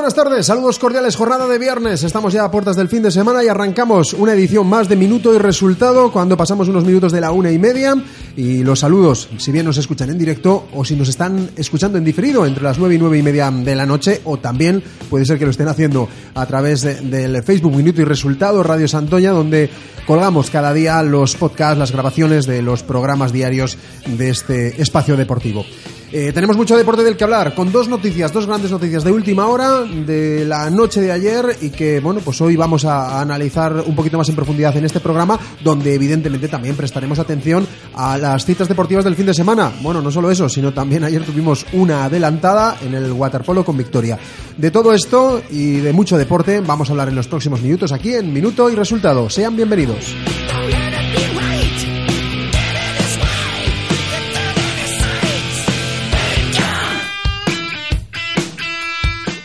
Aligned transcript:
Buenas 0.00 0.14
tardes, 0.14 0.46
saludos 0.46 0.78
cordiales, 0.78 1.14
jornada 1.14 1.46
de 1.46 1.58
viernes. 1.58 2.02
Estamos 2.04 2.32
ya 2.32 2.44
a 2.44 2.50
puertas 2.50 2.74
del 2.74 2.88
fin 2.88 3.02
de 3.02 3.10
semana 3.10 3.44
y 3.44 3.48
arrancamos 3.48 4.14
una 4.14 4.32
edición 4.32 4.66
más 4.66 4.88
de 4.88 4.96
Minuto 4.96 5.34
y 5.34 5.38
Resultado 5.38 6.10
cuando 6.10 6.38
pasamos 6.38 6.68
unos 6.68 6.84
minutos 6.84 7.12
de 7.12 7.20
la 7.20 7.32
una 7.32 7.52
y 7.52 7.58
media. 7.58 7.94
Y 8.34 8.62
los 8.64 8.78
saludos, 8.80 9.28
si 9.36 9.52
bien 9.52 9.66
nos 9.66 9.76
escuchan 9.76 10.08
en 10.08 10.16
directo 10.16 10.68
o 10.72 10.86
si 10.86 10.96
nos 10.96 11.10
están 11.10 11.50
escuchando 11.54 11.98
en 11.98 12.04
diferido 12.04 12.46
entre 12.46 12.62
las 12.64 12.78
nueve 12.78 12.94
y 12.94 12.98
nueve 12.98 13.18
y 13.18 13.22
media 13.22 13.50
de 13.50 13.74
la 13.76 13.84
noche, 13.84 14.22
o 14.24 14.38
también 14.38 14.82
puede 15.10 15.26
ser 15.26 15.38
que 15.38 15.44
lo 15.44 15.50
estén 15.50 15.68
haciendo 15.68 16.08
a 16.34 16.46
través 16.46 16.80
de- 16.80 16.94
del 17.02 17.42
Facebook 17.42 17.76
Minuto 17.76 18.00
y 18.00 18.04
Resultado, 18.04 18.62
Radio 18.62 18.88
Santoña, 18.88 19.32
donde 19.32 19.68
colgamos 20.06 20.48
cada 20.48 20.72
día 20.72 21.02
los 21.02 21.36
podcasts, 21.36 21.78
las 21.78 21.92
grabaciones 21.92 22.46
de 22.46 22.62
los 22.62 22.82
programas 22.82 23.32
diarios 23.32 23.76
de 24.06 24.30
este 24.30 24.80
espacio 24.80 25.18
deportivo. 25.18 25.66
Eh, 26.12 26.32
tenemos 26.32 26.56
mucho 26.56 26.76
deporte 26.76 27.04
del 27.04 27.16
que 27.16 27.22
hablar, 27.22 27.54
con 27.54 27.70
dos 27.70 27.86
noticias, 27.88 28.32
dos 28.32 28.46
grandes 28.46 28.72
noticias 28.72 29.04
de 29.04 29.12
última 29.12 29.46
hora, 29.46 29.82
de 29.82 30.44
la 30.44 30.68
noche 30.68 31.00
de 31.00 31.12
ayer, 31.12 31.56
y 31.60 31.70
que, 31.70 32.00
bueno, 32.00 32.20
pues 32.24 32.40
hoy 32.40 32.56
vamos 32.56 32.84
a, 32.84 33.20
analizar 33.20 33.84
un 33.86 33.94
poquito 33.94 34.18
más 34.18 34.28
en 34.28 34.34
profundidad 34.34 34.76
en 34.76 34.84
este 34.84 34.98
programa, 34.98 35.38
donde 35.62 35.94
evidentemente 35.94 36.48
también 36.48 36.74
prestaremos 36.74 37.20
atención 37.20 37.66
a 37.94 38.18
las 38.18 38.44
citas 38.44 38.66
deportivas 38.66 39.04
del 39.04 39.14
fin 39.14 39.26
de 39.26 39.34
semana. 39.34 39.72
Bueno, 39.82 40.02
no 40.02 40.10
solo 40.10 40.30
eso, 40.30 40.48
sino 40.48 40.72
también 40.72 41.04
ayer 41.04 41.22
tuvimos 41.22 41.64
una 41.72 42.04
adelantada 42.04 42.78
en 42.84 42.94
el 42.94 43.12
waterpolo 43.12 43.64
con 43.64 43.76
victoria. 43.76 44.18
De 44.56 44.70
todo 44.72 44.92
esto 44.92 45.42
y 45.50 45.76
de 45.76 45.92
mucho 45.92 46.18
deporte 46.18 46.60
vamos 46.60 46.88
a 46.88 46.92
hablar 46.92 47.08
en 47.08 47.14
los 47.14 47.28
próximos 47.28 47.62
minutos 47.62 47.92
aquí 47.92 48.14
en 48.14 48.32
Minuto 48.32 48.68
y 48.68 48.74
Resultado. 48.74 49.30
Sean 49.30 49.54
bienvenidos. 49.54 50.14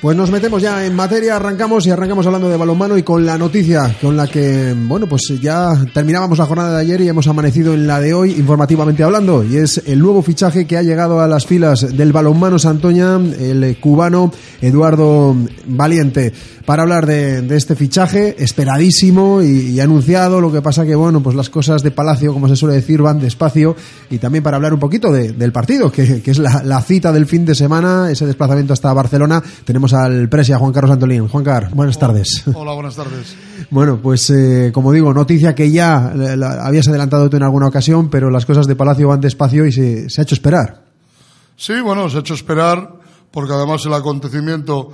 Pues 0.05 0.15
nos 0.15 0.29
metemos 0.29 0.61
ya 0.61 0.85
en 0.85 0.93
materia, 0.93 1.35
arrancamos 1.35 1.87
y 1.87 1.89
arrancamos 1.89 2.27
hablando 2.27 2.47
de 2.47 2.55
balonmano 2.57 2.95
y 2.95 3.01
con 3.01 3.25
la 3.25 3.39
noticia 3.39 3.97
con 3.99 4.15
la 4.15 4.27
que, 4.27 4.75
bueno, 4.77 5.07
pues 5.07 5.33
ya 5.41 5.73
terminábamos 5.95 6.37
la 6.37 6.45
jornada 6.45 6.75
de 6.75 6.81
ayer 6.81 7.01
y 7.01 7.07
hemos 7.09 7.25
amanecido 7.27 7.73
en 7.73 7.87
la 7.87 7.99
de 7.99 8.13
hoy 8.13 8.33
informativamente 8.33 9.01
hablando 9.01 9.43
y 9.43 9.57
es 9.57 9.81
el 9.87 9.97
nuevo 9.97 10.21
fichaje 10.21 10.67
que 10.67 10.77
ha 10.77 10.83
llegado 10.83 11.21
a 11.21 11.27
las 11.27 11.47
filas 11.47 11.97
del 11.97 12.11
balonmano 12.13 12.59
Santoña, 12.59 13.15
el 13.15 13.77
cubano 13.79 14.31
Eduardo 14.61 15.35
Valiente, 15.65 16.31
para 16.67 16.83
hablar 16.83 17.07
de, 17.07 17.55
este 17.55 17.75
fichaje 17.75 18.35
esperadísimo 18.43 19.41
y, 19.41 19.71
y 19.71 19.79
anunciado, 19.79 20.39
lo 20.39 20.51
que 20.51 20.61
pasa 20.61 20.85
que, 20.85 20.93
bueno, 20.93 21.23
pues 21.23 21.35
las 21.35 21.49
cosas 21.49 21.81
de 21.81 21.89
Palacio, 21.89 22.31
como 22.31 22.47
se 22.47 22.55
suele 22.55 22.75
decir, 22.75 23.01
van 23.01 23.19
despacio 23.19 23.75
y 24.11 24.19
también 24.19 24.43
para 24.43 24.57
hablar 24.57 24.73
un 24.75 24.79
poquito 24.79 25.11
de- 25.11 25.31
del 25.33 25.51
partido, 25.51 25.91
que, 25.91 26.21
que 26.21 26.29
es 26.29 26.37
la, 26.37 26.61
la 26.63 26.81
cita 26.83 27.11
del 27.11 27.25
fin 27.25 27.43
de 27.43 27.55
semana, 27.55 28.11
ese 28.11 28.27
desplazamiento 28.27 28.73
hasta 28.73 28.93
Barcelona, 28.93 29.41
tenemos 29.63 29.94
al 29.95 30.29
presia 30.29 30.57
Juan 30.59 30.71
Carlos 30.73 30.91
Antolín. 30.91 31.27
Juan 31.27 31.43
Car, 31.43 31.69
buenas 31.73 31.97
tardes. 31.97 32.43
Hola, 32.53 32.73
buenas 32.73 32.95
tardes. 32.95 33.35
Bueno, 33.71 33.97
pues 34.01 34.29
eh, 34.29 34.69
como 34.73 34.91
digo, 34.91 35.11
noticia 35.13 35.55
que 35.55 35.71
ya 35.71 36.11
la- 36.15 36.35
la- 36.35 36.65
habías 36.67 36.87
adelantado 36.87 37.29
tú 37.29 37.37
en 37.37 37.43
alguna 37.43 37.67
ocasión, 37.67 38.09
pero 38.11 38.29
las 38.29 38.45
cosas 38.45 38.67
de 38.67 38.75
Palacio 38.75 39.07
van 39.07 39.19
despacio 39.21 39.65
y 39.65 39.71
se, 39.71 40.07
se 40.09 40.21
ha 40.21 40.23
hecho 40.23 40.35
esperar. 40.35 40.83
Sí, 41.57 41.73
bueno, 41.83 42.07
se 42.09 42.17
ha 42.17 42.19
hecho 42.19 42.35
esperar 42.35 42.93
porque 43.31 43.53
además 43.53 43.83
el 43.85 43.93
acontecimiento 43.93 44.91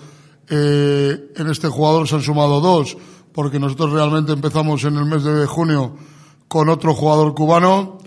eh, 0.50 1.32
en 1.36 1.48
este 1.50 1.68
jugador 1.68 2.08
se 2.08 2.16
han 2.16 2.22
sumado 2.22 2.62
dos, 2.62 2.96
porque 3.34 3.60
nosotros 3.60 3.92
realmente 3.92 4.32
empezamos 4.32 4.84
en 4.86 4.96
el 4.98 5.06
mes 5.06 5.24
de 5.24 5.46
junio 5.48 5.96
con 6.48 6.70
otro 6.70 6.94
jugador 6.94 7.34
cubano 7.34 7.98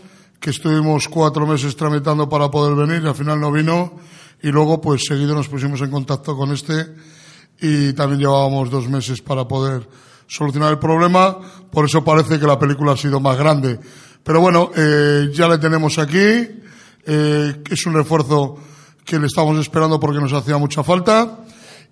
que 0.41 0.51
estuvimos 0.51 1.09
cuatro 1.09 1.47
meses 1.47 1.77
tramitando 1.77 2.29
para 2.29 2.51
poder 2.51 2.75
venir 2.75 3.03
y 3.05 3.09
al 3.09 3.15
final 3.15 3.41
no 3.41 3.53
vino 3.53 3.93
y 4.45 4.53
luego 4.53 4.79
pues 4.79 5.05
seguido 5.09 5.35
nos 5.35 5.49
pusimos 5.49 5.81
en 5.81 5.91
contacto 5.91 6.37
con 6.37 6.53
este 6.53 6.95
y 7.63 7.95
también 7.95 8.21
llevábamos 8.21 8.69
dos 8.69 8.91
meses 8.91 9.23
para 9.23 9.49
poder 9.49 9.89
solucionar 10.27 10.71
el 10.71 10.79
problema, 10.79 11.39
por 11.71 11.87
eso 11.87 12.05
parece 12.05 12.39
que 12.39 12.47
la 12.47 12.59
película 12.59 12.93
ha 12.93 12.97
sido 12.97 13.21
más 13.21 13.39
grande. 13.39 13.81
Pero 14.23 14.43
bueno, 14.43 14.71
eh, 14.77 15.31
ya 15.33 15.49
le 15.49 15.57
tenemos 15.57 15.99
aquí, 15.99 16.19
eh, 17.07 17.63
es 17.71 17.87
un 17.87 17.95
refuerzo 17.95 18.59
que 19.03 19.19
le 19.19 19.29
estamos 19.29 19.59
esperando 19.59 19.99
porque 19.99 20.21
nos 20.21 20.35
hacía 20.35 20.59
mucha 20.59 20.85
falta 20.85 21.39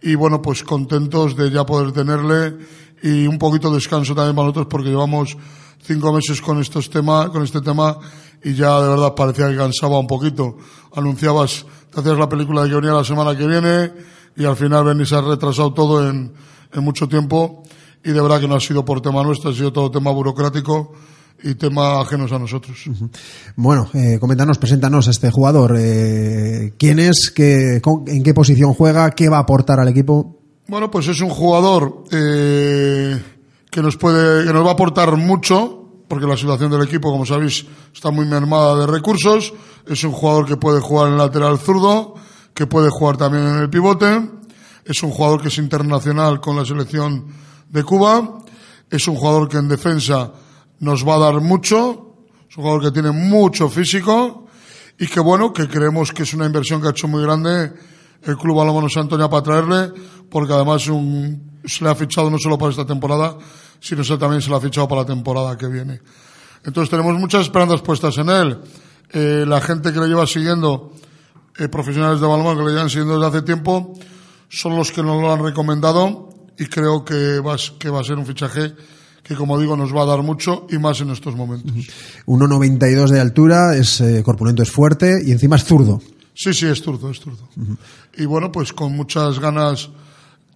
y 0.03 0.15
bueno, 0.15 0.43
pues 0.43 0.63
contentos 0.63 1.35
de 1.35 1.51
ya 1.51 1.65
poder 1.65 1.93
tenerle 1.93 2.59
y 3.03 3.27
un 3.27 3.39
poquito 3.39 3.71
de 3.71 3.77
descanso 3.77 4.15
también 4.15 4.37
para 4.37 4.49
nosotros 4.49 4.67
porque 4.69 4.91
llevamos 4.91 5.39
cinco 5.83 6.13
meses 6.13 6.43
con 6.43 6.61
estos 6.61 6.91
temas, 6.91 7.31
con 7.31 7.45
este 7.45 7.63
tema 7.63 7.97
y 8.45 8.53
ya 8.53 8.79
de 8.79 8.89
verdad 8.89 9.15
parecía 9.15 9.49
que 9.49 9.57
cansaba 9.57 9.99
un 9.99 10.07
poquito. 10.07 10.59
Anunciabas, 10.95 11.65
te 11.93 12.01
hacías 12.01 12.19
la 12.19 12.29
película 12.29 12.63
de 12.63 12.71
que 12.71 12.77
venía 12.77 12.93
la 12.93 13.05
semana 13.05 13.37
que 13.37 13.47
viene 13.47 13.93
y 14.37 14.45
al 14.45 14.57
final 14.57 14.85
venís 14.85 15.09
se 15.11 15.17
ha 15.17 15.21
retrasado 15.21 15.73
todo 15.75 16.09
en, 16.09 16.33
en 16.73 16.83
mucho 16.85 17.09
tiempo 17.09 17.63
y 18.05 18.11
de 18.11 18.21
verdad 18.21 18.41
que 18.41 18.49
no 18.49 18.55
ha 18.57 18.61
sido 18.61 18.85
por 18.85 19.01
tema 19.01 19.23
nuestro, 19.23 19.51
ha 19.51 19.55
sido 19.55 19.73
todo 19.73 19.91
tema 19.91 20.11
burocrático 20.11 20.93
y 21.45 21.55
tema 21.57 22.01
ajenos 22.01 22.31
a 22.33 22.39
nosotros. 22.39 22.79
Bueno, 23.57 23.89
eh, 23.95 24.19
coméntanos, 24.21 24.59
preséntanos 24.59 25.09
a 25.09 25.11
este 25.11 25.31
jugador. 25.31 25.75
Eh, 25.79 26.73
¿Quién 26.79 26.99
es? 27.01 27.33
Qué, 27.35 27.81
con- 27.83 28.05
¿En 28.07 28.23
qué 28.23 28.33
posición 28.33 28.75
juega? 28.75 29.11
¿Qué 29.11 29.29
va 29.29 29.39
a 29.39 29.41
aportar 29.41 29.81
al 29.81 29.89
equipo? 29.89 30.39
Bueno, 30.69 30.91
pues 30.91 31.09
es 31.09 31.21
un 31.21 31.31
jugador 31.31 32.05
eh, 32.13 33.21
que 33.71 33.83
nos 33.83 33.97
puede, 33.97 34.47
que 34.47 34.53
nos 34.53 34.65
va 34.65 34.71
a 34.71 34.73
aportar 34.75 35.17
mucho, 35.17 35.85
porque 36.09 36.27
la 36.27 36.37
situación 36.37 36.71
del 36.71 36.83
equipo, 36.83 37.11
como 37.11 37.27
sabéis, 37.27 37.67
está 37.93 38.11
muy 38.13 38.25
mermada 38.27 38.77
de 38.81 38.87
recursos. 38.87 39.53
Es 39.87 40.05
un 40.05 40.13
jugador 40.13 40.47
que 40.47 40.57
puede 40.57 40.81
jugar 40.81 41.09
en 41.09 41.19
lateral 41.19 41.59
zurdo, 41.59 42.15
que 42.55 42.67
puede 42.67 42.91
jugar 42.91 43.17
también 43.17 43.45
en 43.47 43.57
el 43.59 43.71
pivote. 43.71 44.31
Es 44.85 45.03
un 45.03 45.11
jugador 45.11 45.43
que 45.43 45.49
es 45.49 45.59
internacional 45.59 46.41
con 46.41 46.57
la 46.57 46.65
selección 46.65 47.27
de 47.69 47.83
Cuba. 47.85 48.39
Es 48.91 49.09
un 49.09 49.17
jugador 49.17 49.49
que 49.49 49.57
en 49.59 49.69
defensa 49.69 50.33
nos 50.81 51.07
va 51.07 51.17
a 51.17 51.19
dar 51.19 51.41
mucho. 51.41 52.15
Es 52.49 52.57
un 52.57 52.65
jugador 52.65 52.83
que 52.85 52.91
tiene 52.93 53.11
mucho 53.11 53.69
físico 53.69 54.47
y 54.99 55.07
que 55.07 55.21
bueno, 55.21 55.53
que 55.53 55.69
creemos 55.69 56.13
que 56.13 56.23
es 56.25 56.35
una 56.35 56.47
inversión 56.47 56.81
que 56.81 56.89
ha 56.89 56.91
hecho 56.91 57.09
muy 57.09 57.23
grande 57.23 57.73
el 58.25 58.37
Club 58.37 58.57
Balonmano 58.59 58.89
Santoña 58.89 59.29
para 59.29 59.43
traerle, 59.43 59.93
porque 60.31 60.53
además 60.53 60.87
un- 60.89 61.59
se 61.65 61.83
le 61.83 61.91
ha 61.91 61.95
fichado 61.95 62.31
no 62.31 62.39
solo 62.39 62.57
para 62.59 62.71
esta 62.71 62.87
temporada, 62.87 63.37
sino 63.81 64.03
que 64.05 64.17
también 64.17 64.41
se 64.43 64.51
le 64.51 64.57
ha 64.57 64.61
fichado 64.61 64.87
para 64.87 65.01
la 65.01 65.07
temporada 65.07 65.57
que 65.57 65.67
viene. 65.67 66.01
Entonces 66.65 66.91
tenemos 66.91 67.19
muchas 67.19 67.43
esperanzas 67.43 67.81
puestas 67.81 68.17
en 68.19 68.29
él. 68.29 68.59
Eh, 69.13 69.45
la 69.47 69.61
gente 69.61 69.93
que 69.93 70.01
le 70.01 70.09
lleva 70.09 70.27
siguiendo, 70.27 70.93
eh, 71.59 71.69
profesionales 71.69 72.21
de 72.21 72.27
balonmano 72.27 72.59
que 72.59 72.65
le 72.65 72.71
llevan 72.73 72.89
siguiendo 72.89 73.15
desde 73.15 73.27
hace 73.29 73.43
tiempo, 73.43 73.95
son 74.49 74.77
los 74.77 74.91
que 74.91 75.03
nos 75.03 75.21
lo 75.21 75.33
han 75.33 75.43
recomendado 75.43 76.31
y 76.59 76.67
creo 76.67 77.05
que 77.05 77.39
va, 77.41 77.57
que 77.79 77.91
va 77.91 78.01
a 78.01 78.05
ser 78.05 78.17
un 78.17 78.27
fichaje 78.27 78.75
que, 79.23 79.35
como 79.37 79.59
digo, 79.59 79.77
nos 79.77 79.95
va 79.95 80.03
a 80.03 80.07
dar 80.07 80.23
mucho 80.23 80.67
y 80.71 80.79
más 80.79 81.01
en 81.01 81.11
estos 81.11 81.37
momentos. 81.37 81.73
1,92 82.27 83.11
de 83.11 83.21
altura, 83.21 83.77
es 83.77 84.01
eh, 84.01 84.23
corpulento, 84.25 84.63
es 84.63 84.71
fuerte 84.71 85.21
y 85.25 85.33
encima 85.33 85.57
es 85.57 85.65
zurdo. 85.65 86.01
Sí, 86.35 86.53
sí, 86.55 86.67
es 86.67 86.83
zurdo, 86.83 87.11
es 87.11 87.21
zurdo. 87.21 87.49
Y 88.17 88.25
bueno, 88.25 88.51
pues 88.51 88.73
con 88.73 88.97
muchas 88.97 89.39
ganas. 89.39 89.91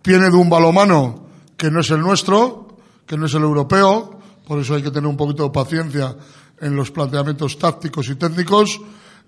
Viene 0.02 0.30
de 0.30 0.36
un 0.36 0.48
balomano 0.48 1.26
que 1.56 1.70
no 1.70 1.80
es 1.80 1.90
el 1.90 2.00
nuestro, 2.00 2.76
que 3.06 3.16
no 3.16 3.26
es 3.26 3.34
el 3.34 3.42
europeo, 3.42 4.20
por 4.46 4.60
eso 4.60 4.74
hay 4.74 4.82
que 4.82 4.90
tener 4.90 5.08
un 5.08 5.16
poquito 5.16 5.44
de 5.44 5.50
paciencia 5.50 6.16
en 6.60 6.76
los 6.76 6.90
planteamientos 6.90 7.58
tácticos 7.58 8.08
y 8.08 8.14
técnicos. 8.16 8.80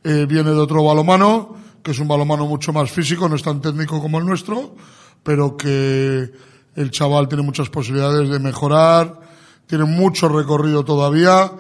Eh, 0.04 0.26
viene 0.28 0.50
de 0.50 0.58
otro 0.58 0.84
balomano, 0.84 1.56
que 1.82 1.90
es 1.90 1.98
un 1.98 2.08
balomano 2.08 2.46
mucho 2.46 2.72
más 2.72 2.90
físico, 2.90 3.28
no 3.28 3.36
es 3.36 3.42
tan 3.42 3.60
técnico 3.60 4.00
como 4.00 4.18
el 4.18 4.26
nuestro, 4.26 4.74
pero 5.22 5.56
que 5.56 6.30
el 6.74 6.90
chaval 6.90 7.28
tiene 7.28 7.42
muchas 7.42 7.68
posibilidades 7.68 8.28
de 8.28 8.38
mejorar, 8.38 9.20
tiene 9.66 9.84
mucho 9.84 10.28
recorrido 10.28 10.84
todavía 10.84 11.50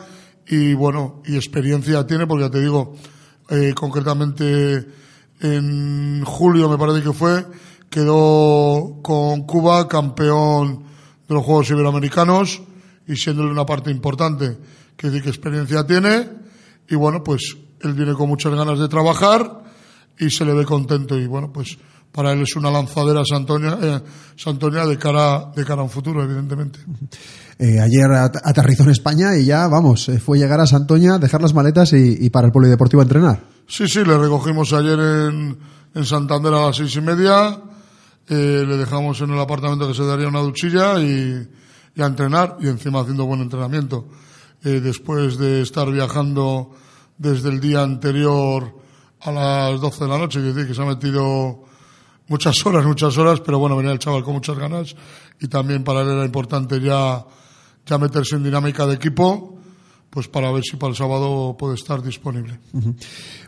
y 0.46 0.72
bueno, 0.74 1.22
y 1.26 1.36
experiencia 1.36 2.06
tiene, 2.06 2.26
porque 2.26 2.44
ya 2.44 2.50
te 2.50 2.60
digo, 2.60 2.94
eh, 3.50 3.74
concretamente 3.74 4.86
en 5.40 6.24
julio 6.24 6.68
me 6.68 6.78
parece 6.78 7.02
que 7.02 7.12
fue, 7.12 7.44
quedó 7.90 9.00
con 9.02 9.42
Cuba 9.42 9.88
campeón 9.88 10.84
de 11.28 11.34
los 11.34 11.44
Juegos 11.44 11.70
Iberoamericanos 11.70 12.62
y 13.06 13.16
siéndole 13.16 13.50
una 13.50 13.66
parte 13.66 13.90
importante, 13.90 14.56
que 14.98 15.06
decir 15.06 15.22
que 15.22 15.30
experiencia 15.30 15.86
tiene, 15.86 16.28
y 16.90 16.94
bueno, 16.96 17.22
pues 17.24 17.56
él 17.80 17.94
viene 17.94 18.12
con 18.14 18.28
muchas 18.28 18.52
ganas 18.54 18.78
de 18.78 18.88
trabajar 18.88 19.62
y 20.18 20.28
se 20.30 20.44
le 20.44 20.52
ve 20.52 20.64
contento 20.66 21.16
y 21.16 21.26
bueno, 21.26 21.50
pues 21.52 21.78
para 22.10 22.32
él 22.32 22.42
es 22.42 22.56
una 22.56 22.70
lanzadera 22.70 23.22
Santoña, 23.24 23.78
eh, 23.80 24.00
Santoña 24.36 24.84
de 24.84 24.98
cara 24.98 25.52
de 25.54 25.64
cara 25.64 25.82
a 25.82 25.84
un 25.84 25.90
futuro, 25.90 26.22
evidentemente. 26.24 26.80
Eh, 27.58 27.78
ayer 27.80 28.10
at- 28.12 28.36
aterrizó 28.44 28.82
en 28.84 28.90
España 28.90 29.36
y 29.36 29.44
ya, 29.44 29.68
vamos, 29.68 30.08
eh, 30.08 30.18
fue 30.18 30.38
llegar 30.38 30.60
a 30.60 30.66
Santoña, 30.66 31.18
dejar 31.18 31.40
las 31.42 31.54
maletas 31.54 31.92
y, 31.92 32.16
y 32.26 32.30
para 32.30 32.46
el 32.46 32.52
polideportivo 32.52 33.00
a 33.00 33.04
entrenar. 33.04 33.40
Sí, 33.68 33.86
sí, 33.86 34.02
le 34.04 34.18
recogimos 34.18 34.72
ayer 34.72 34.98
en, 34.98 35.58
en 35.94 36.04
Santander 36.04 36.52
a 36.54 36.66
las 36.66 36.76
seis 36.76 36.96
y 36.96 37.00
media, 37.00 37.60
eh, 38.28 38.64
le 38.66 38.76
dejamos 38.76 39.20
en 39.20 39.30
el 39.30 39.38
apartamento 39.38 39.86
que 39.86 39.94
se 39.94 40.04
daría 40.04 40.26
una 40.28 40.40
duchilla 40.40 41.00
y, 41.00 41.46
y 41.94 42.02
a 42.02 42.06
entrenar 42.06 42.56
y 42.60 42.66
encima 42.68 43.00
haciendo 43.00 43.26
buen 43.26 43.40
entrenamiento. 43.42 44.08
Eh, 44.64 44.80
después 44.80 45.38
de 45.38 45.62
estar 45.62 45.90
viajando 45.90 46.72
desde 47.16 47.48
el 47.48 47.60
día 47.60 47.82
anterior 47.82 48.74
a 49.20 49.30
las 49.30 49.80
12 49.80 50.04
de 50.04 50.10
la 50.10 50.18
noche, 50.18 50.40
quiero 50.40 50.54
decir 50.54 50.68
que 50.68 50.74
se 50.74 50.82
ha 50.82 50.84
metido 50.84 51.64
muchas 52.26 52.66
horas, 52.66 52.84
muchas 52.84 53.16
horas, 53.18 53.40
pero 53.40 53.58
bueno, 53.58 53.76
venía 53.76 53.92
el 53.92 53.98
chaval 53.98 54.24
con 54.24 54.34
muchas 54.34 54.58
ganas 54.58 54.96
y 55.40 55.46
también 55.46 55.84
para 55.84 56.02
él 56.02 56.08
era 56.08 56.24
importante 56.24 56.80
ya, 56.80 57.24
ya 57.86 57.98
meterse 57.98 58.36
en 58.36 58.42
dinámica 58.42 58.84
de 58.86 58.94
equipo, 58.94 59.57
pues 60.10 60.26
para 60.26 60.50
ver 60.50 60.62
si 60.64 60.76
para 60.76 60.90
el 60.90 60.96
sábado 60.96 61.56
puede 61.58 61.74
estar 61.74 62.02
disponible. 62.02 62.58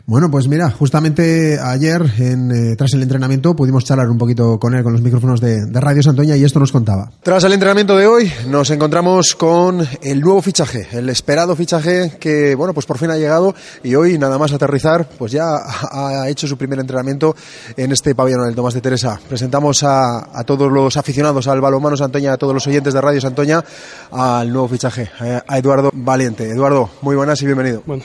Bueno, 0.05 0.29
pues 0.29 0.47
mira, 0.47 0.69
justamente 0.69 1.59
ayer, 1.59 2.01
en, 2.19 2.51
eh, 2.51 2.75
tras 2.75 2.93
el 2.93 3.01
entrenamiento, 3.01 3.55
pudimos 3.55 3.83
charlar 3.83 4.09
un 4.09 4.17
poquito 4.17 4.59
con 4.59 4.73
él, 4.75 4.83
con 4.83 4.93
los 4.93 5.01
micrófonos 5.01 5.41
de, 5.41 5.65
de 5.65 5.79
Radio 5.79 6.03
Santoña, 6.03 6.35
y 6.35 6.43
esto 6.43 6.59
nos 6.59 6.71
contaba. 6.71 7.11
Tras 7.23 7.43
el 7.43 7.53
entrenamiento 7.53 7.97
de 7.97 8.07
hoy, 8.07 8.31
nos 8.47 8.69
encontramos 8.69 9.35
con 9.35 9.87
el 10.01 10.21
nuevo 10.21 10.41
fichaje, 10.41 10.87
el 10.91 11.09
esperado 11.09 11.55
fichaje 11.55 12.17
que, 12.19 12.55
bueno, 12.55 12.73
pues 12.73 12.85
por 12.85 12.97
fin 12.97 13.09
ha 13.09 13.17
llegado 13.17 13.55
y 13.83 13.95
hoy, 13.95 14.17
nada 14.17 14.37
más 14.37 14.53
aterrizar, 14.53 15.09
pues 15.17 15.31
ya 15.31 15.57
ha 15.91 16.29
hecho 16.29 16.47
su 16.47 16.57
primer 16.57 16.79
entrenamiento 16.79 17.35
en 17.75 17.91
este 17.91 18.13
pabellón, 18.13 18.47
el 18.47 18.55
Tomás 18.55 18.73
de 18.73 18.81
Teresa. 18.81 19.19
Presentamos 19.27 19.83
a, 19.83 20.37
a 20.37 20.43
todos 20.43 20.71
los 20.71 20.95
aficionados 20.97 21.47
al 21.47 21.61
balonmano 21.61 21.97
Santoña, 21.97 22.33
a 22.33 22.37
todos 22.37 22.53
los 22.53 22.67
oyentes 22.67 22.93
de 22.93 23.01
Radio 23.01 23.21
Santoña, 23.21 23.63
al 24.11 24.51
nuevo 24.51 24.67
fichaje, 24.67 25.09
eh, 25.21 25.41
a 25.47 25.57
Eduardo 25.57 25.89
Valiente. 25.93 26.50
Eduardo, 26.51 26.89
muy 27.01 27.15
buenas 27.15 27.41
y 27.41 27.45
bienvenido. 27.45 27.81
Bueno, 27.85 28.03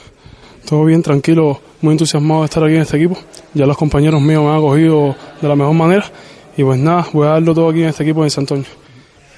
todo 0.69 0.85
bien, 0.85 1.03
tranquilo, 1.03 1.61
muy 1.81 1.93
entusiasmado 1.93 2.43
de 2.43 2.45
estar 2.47 2.63
aquí 2.65 2.75
en 2.75 2.83
este 2.83 2.97
equipo. 2.97 3.17
Ya 3.55 3.67
los 3.67 3.77
compañeros 3.77 4.21
míos 4.21 4.43
me 4.43 4.51
han 4.51 4.57
acogido 4.59 5.15
de 5.41 5.49
la 5.49 5.57
mejor 5.57 5.75
manera 5.75 6.05
y 6.57 6.63
pues 6.63 6.79
nada, 6.79 7.07
voy 7.13 7.27
a 7.27 7.31
darlo 7.33 7.55
todo 7.55 7.69
aquí 7.71 7.83
en 7.83 7.89
este 7.89 8.03
equipo 8.03 8.25
en 8.25 8.31
San 8.31 8.43
Antonio, 8.43 8.65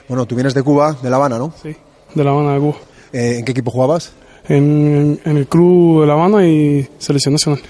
Bueno, 0.08 0.26
tú 0.26 0.34
vienes 0.34 0.54
de 0.54 0.62
Cuba, 0.62 0.96
de 1.02 1.10
La 1.10 1.16
Habana, 1.16 1.38
¿no? 1.38 1.52
sí, 1.62 1.74
de 2.14 2.24
La 2.24 2.30
Habana 2.30 2.54
de 2.54 2.60
Cuba. 2.60 2.74
Eh, 3.12 3.36
¿En 3.38 3.44
qué 3.44 3.52
equipo 3.52 3.70
jugabas? 3.70 4.12
En, 4.48 5.20
en 5.24 5.36
el 5.36 5.46
club 5.46 6.02
de 6.02 6.06
La 6.06 6.12
Habana 6.14 6.46
y 6.46 6.88
selección 6.98 7.32
nacional. 7.34 7.60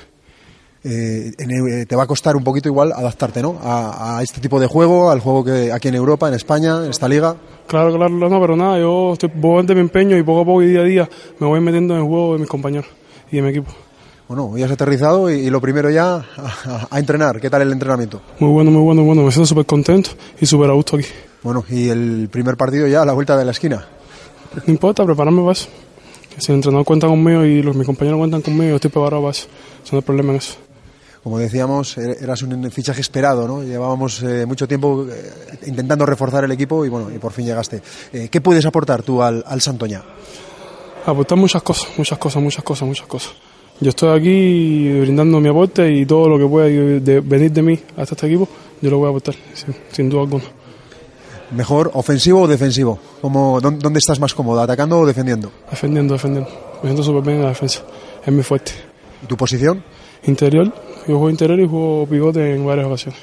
Eh, 0.84 1.32
en- 1.38 1.50
eh, 1.80 1.86
te 1.86 1.96
va 1.96 2.04
a 2.04 2.06
costar 2.06 2.36
un 2.36 2.44
poquito 2.44 2.68
igual 2.68 2.92
adaptarte, 2.92 3.42
¿no? 3.42 3.58
A, 3.62 4.18
a 4.18 4.22
este 4.22 4.40
tipo 4.40 4.60
de 4.60 4.66
juego, 4.68 5.10
al 5.10 5.20
juego 5.20 5.44
que 5.44 5.72
aquí 5.72 5.88
en 5.88 5.94
Europa, 5.96 6.28
en 6.28 6.34
España, 6.34 6.84
en 6.84 6.90
esta 6.90 7.08
liga. 7.08 7.36
Claro, 7.68 7.94
claro, 7.94 8.08
no, 8.30 8.40
pero 8.40 8.56
nada, 8.56 8.78
yo 8.78 9.12
estoy, 9.12 9.30
de 9.30 9.74
mi 9.74 9.80
empeño 9.82 10.16
y 10.16 10.22
poco 10.22 10.40
a 10.40 10.44
poco 10.44 10.62
y 10.62 10.68
día 10.68 10.80
a 10.80 10.84
día 10.84 11.08
me 11.38 11.46
voy 11.46 11.60
metiendo 11.60 11.94
en 11.94 12.00
el 12.00 12.06
juego 12.06 12.32
de 12.32 12.38
mis 12.40 12.48
compañeros 12.48 12.86
y 13.30 13.36
de 13.36 13.42
mi 13.42 13.50
equipo. 13.50 13.70
Bueno, 14.26 14.46
hoy 14.46 14.62
has 14.62 14.70
aterrizado 14.70 15.30
y, 15.30 15.34
y 15.40 15.50
lo 15.50 15.60
primero 15.60 15.90
ya 15.90 16.14
a, 16.16 16.22
a- 16.64 16.88
a 16.90 16.98
entrenar. 16.98 17.40
¿Qué 17.40 17.48
tal 17.50 17.62
el 17.62 17.72
entrenamiento? 17.72 18.20
Muy 18.40 18.50
bueno, 18.50 18.70
muy 18.70 18.80
bueno, 18.82 19.02
muy 19.02 19.08
bueno, 19.08 19.22
me 19.22 19.30
siento 19.32 19.46
súper 19.46 19.66
contento 19.66 20.10
y 20.40 20.46
súper 20.46 20.70
a 20.70 20.72
gusto 20.74 20.96
aquí. 20.96 21.06
Bueno, 21.42 21.62
y 21.68 21.88
el 21.88 22.28
primer 22.30 22.56
partido 22.56 22.86
ya 22.86 23.02
a 23.02 23.04
la 23.04 23.12
vuelta 23.12 23.36
de 23.36 23.44
la 23.44 23.50
esquina. 23.52 23.86
No 24.54 24.62
importa, 24.72 25.04
prepararme 25.04 25.40
para 25.42 25.52
eso. 25.52 25.68
Si 26.38 26.52
el 26.52 26.56
entrenador 26.56 26.84
cuenta 26.86 27.06
conmigo 27.06 27.44
y 27.44 27.62
los, 27.62 27.76
mis 27.76 27.86
compañeros 27.86 28.18
cuentan 28.18 28.40
conmigo, 28.42 28.70
yo 28.70 28.74
estoy 28.76 28.90
preparado 28.90 29.22
para 29.22 29.32
eso. 29.32 29.46
Eso 29.84 29.92
no 29.92 29.98
hay 29.98 30.02
problema 30.04 30.30
en 30.32 30.36
eso. 30.38 30.54
Como 31.22 31.38
decíamos, 31.38 31.98
er- 31.98 32.22
eras 32.22 32.42
un 32.42 32.70
fichaje 32.70 33.00
esperado, 33.00 33.46
¿no? 33.46 33.62
Llevábamos 33.62 34.22
eh, 34.22 34.46
mucho 34.46 34.66
tiempo 34.68 35.06
eh, 35.10 35.32
intentando 35.66 36.06
reforzar 36.06 36.44
el 36.44 36.52
equipo 36.52 36.84
y 36.84 36.88
bueno, 36.88 37.10
y 37.14 37.18
por 37.18 37.32
fin 37.32 37.44
llegaste. 37.46 37.82
Eh, 38.12 38.28
¿Qué 38.30 38.40
puedes 38.40 38.64
aportar 38.64 39.02
tú 39.02 39.22
al, 39.22 39.42
al 39.46 39.60
Santoña? 39.60 40.02
aportar 41.06 41.38
muchas 41.38 41.62
cosas, 41.62 41.88
muchas 41.96 42.18
cosas, 42.18 42.42
muchas 42.42 42.62
cosas, 42.64 42.86
muchas 42.88 43.06
cosas. 43.06 43.32
Yo 43.80 43.90
estoy 43.90 44.18
aquí 44.18 45.00
brindando 45.00 45.40
mi 45.40 45.48
aporte 45.48 45.90
y 45.90 46.04
todo 46.04 46.28
lo 46.28 46.38
que 46.38 46.46
pueda 46.46 46.66
de- 46.66 47.20
venir 47.20 47.50
de 47.52 47.62
mí 47.62 47.80
hasta 47.96 48.14
este 48.14 48.26
equipo, 48.26 48.48
yo 48.82 48.90
lo 48.90 48.98
voy 48.98 49.06
a 49.06 49.10
aportar, 49.10 49.34
sin, 49.54 49.74
sin 49.92 50.08
duda 50.10 50.22
alguna. 50.22 50.44
¿Mejor 51.50 51.90
ofensivo 51.94 52.42
o 52.42 52.46
defensivo? 52.48 52.98
¿Cómo, 53.22 53.58
dónde, 53.60 53.98
estás 53.98 54.20
más 54.20 54.34
cómodo, 54.34 54.60
atacando 54.60 54.98
o 54.98 55.06
defendiendo? 55.06 55.50
Defendiendo, 55.70 56.12
defendiendo. 56.14 56.50
Me 56.82 56.90
siento 56.90 57.02
súper 57.02 57.22
bien 57.22 57.36
en 57.36 57.42
la 57.44 57.48
defensa, 57.48 57.80
es 58.24 58.32
mi 58.32 58.42
fuerte. 58.42 58.72
¿Y 59.22 59.26
tu 59.26 59.36
posición? 59.36 59.82
Interior, 60.24 60.70
yo 61.08 61.14
juego 61.18 61.30
interior 61.30 61.58
y 61.58 61.66
juego 61.66 62.06
pivote 62.08 62.54
en 62.54 62.64
varias 62.64 62.86
ocasiones. 62.86 63.20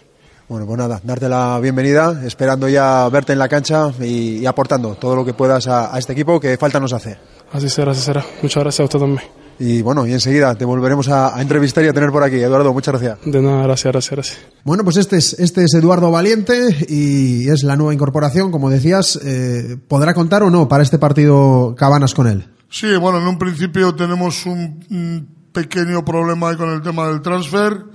Bueno, 0.48 0.66
pues 0.68 0.78
nada, 0.78 1.02
darte 1.04 1.28
la 1.28 1.60
bienvenida, 1.60 2.22
esperando 2.26 2.70
ya 2.70 3.08
verte 3.10 3.34
en 3.34 3.40
la 3.40 3.48
cancha 3.48 3.92
y, 4.00 4.38
y 4.40 4.46
aportando 4.46 4.94
todo 4.96 5.16
lo 5.16 5.26
que 5.26 5.34
puedas 5.34 5.68
a, 5.68 5.96
a 5.96 5.98
este 5.98 6.14
equipo 6.14 6.40
que 6.40 6.58
falta 6.58 6.80
nos 6.80 6.94
hace. 6.94 7.18
Así 7.52 7.70
será, 7.70 7.94
así 7.94 8.02
será. 8.02 8.24
Muchas 8.44 8.64
gracias 8.64 8.82
a 8.82 8.84
usted 8.84 9.00
también. 9.00 9.22
Y 9.58 9.82
bueno, 9.82 10.06
y 10.06 10.12
enseguida 10.12 10.54
te 10.54 10.66
volveremos 10.66 11.08
a, 11.08 11.36
a 11.36 11.42
entrevistar 11.42 11.84
y 11.86 11.88
a 11.88 11.94
tener 11.94 12.12
por 12.12 12.22
aquí. 12.22 12.36
Eduardo, 12.36 12.74
muchas 12.74 13.02
gracias. 13.02 13.20
De 13.26 13.42
nada, 13.42 13.64
gracias, 13.64 13.92
gracias, 13.92 14.12
gracias. 14.12 14.38
Bueno, 14.66 14.84
pues 14.84 14.98
este 14.98 15.16
es, 15.18 15.34
este 15.40 15.64
es 15.64 15.74
Eduardo 15.74 16.12
Valiente 16.12 16.68
y 16.90 17.48
es 17.50 17.64
la 17.64 17.76
nueva 17.78 17.94
incorporación, 17.94 18.52
como 18.52 18.70
decías. 18.70 19.18
eh, 19.24 19.78
¿Podrá 19.88 20.14
contar 20.14 20.44
o 20.44 20.50
no 20.52 20.68
para 20.68 20.84
este 20.84 21.00
partido 21.00 21.74
Cabanas 21.78 22.14
con 22.14 22.28
él? 22.28 22.46
Sí, 22.70 22.98
bueno, 22.98 23.20
en 23.20 23.28
un 23.28 23.40
principio 23.40 23.96
tenemos 23.96 24.46
un, 24.46 24.84
un 24.92 25.35
pequeño 25.56 26.04
problema 26.04 26.50
ahí 26.50 26.58
con 26.58 26.70
el 26.70 26.82
tema 26.82 27.08
del 27.08 27.22
transfer, 27.22 27.86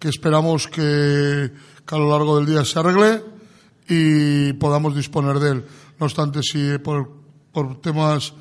que 0.00 0.08
esperamos 0.08 0.66
que, 0.66 1.52
que 1.86 1.94
a 1.94 1.98
lo 1.98 2.08
largo 2.08 2.38
del 2.38 2.46
día 2.46 2.64
se 2.64 2.78
arregle 2.78 3.22
y 3.86 4.54
podamos 4.54 4.96
disponer 4.96 5.38
de 5.38 5.50
él. 5.50 5.64
No 5.98 6.06
obstante, 6.06 6.40
si 6.42 6.78
por, 6.78 7.12
por 7.52 7.78
temas 7.82 8.32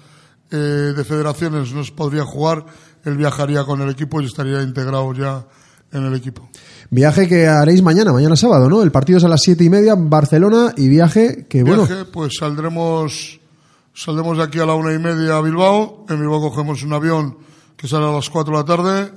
eh, 0.49 0.93
de 0.95 1.03
federaciones 1.03 1.73
no 1.73 1.83
se 1.83 1.91
podría 1.91 2.23
jugar, 2.23 2.65
él 3.03 3.17
viajaría 3.17 3.65
con 3.65 3.81
el 3.81 3.89
equipo 3.89 4.21
y 4.21 4.25
estaría 4.25 4.61
integrado 4.63 5.13
ya 5.13 5.45
en 5.91 6.05
el 6.05 6.15
equipo. 6.15 6.49
Viaje 6.89 7.27
que 7.27 7.47
haréis 7.47 7.81
mañana, 7.81 8.13
mañana 8.13 8.37
sábado, 8.37 8.69
¿no? 8.69 8.81
El 8.81 8.91
partido 8.91 9.17
es 9.17 9.25
a 9.25 9.27
las 9.27 9.41
siete 9.41 9.65
y 9.65 9.69
media, 9.69 9.95
Barcelona, 9.97 10.73
y 10.77 10.87
viaje 10.87 11.47
que, 11.49 11.63
bueno, 11.63 11.85
Viaje, 11.85 12.05
pues 12.05 12.37
saldremos, 12.39 13.41
saldremos 13.93 14.37
de 14.37 14.43
aquí 14.43 14.59
a 14.59 14.65
la 14.65 14.75
una 14.75 14.93
y 14.93 14.99
media 14.99 15.35
a 15.35 15.41
Bilbao. 15.41 16.05
En 16.07 16.19
Bilbao 16.19 16.39
cogemos 16.39 16.81
un 16.83 16.93
avión 16.93 17.48
que 17.79 17.87
sale 17.87 18.05
a 18.05 18.11
las 18.11 18.29
cuatro 18.29 18.53
de 18.53 18.59
la 18.59 18.65
tarde 18.65 19.13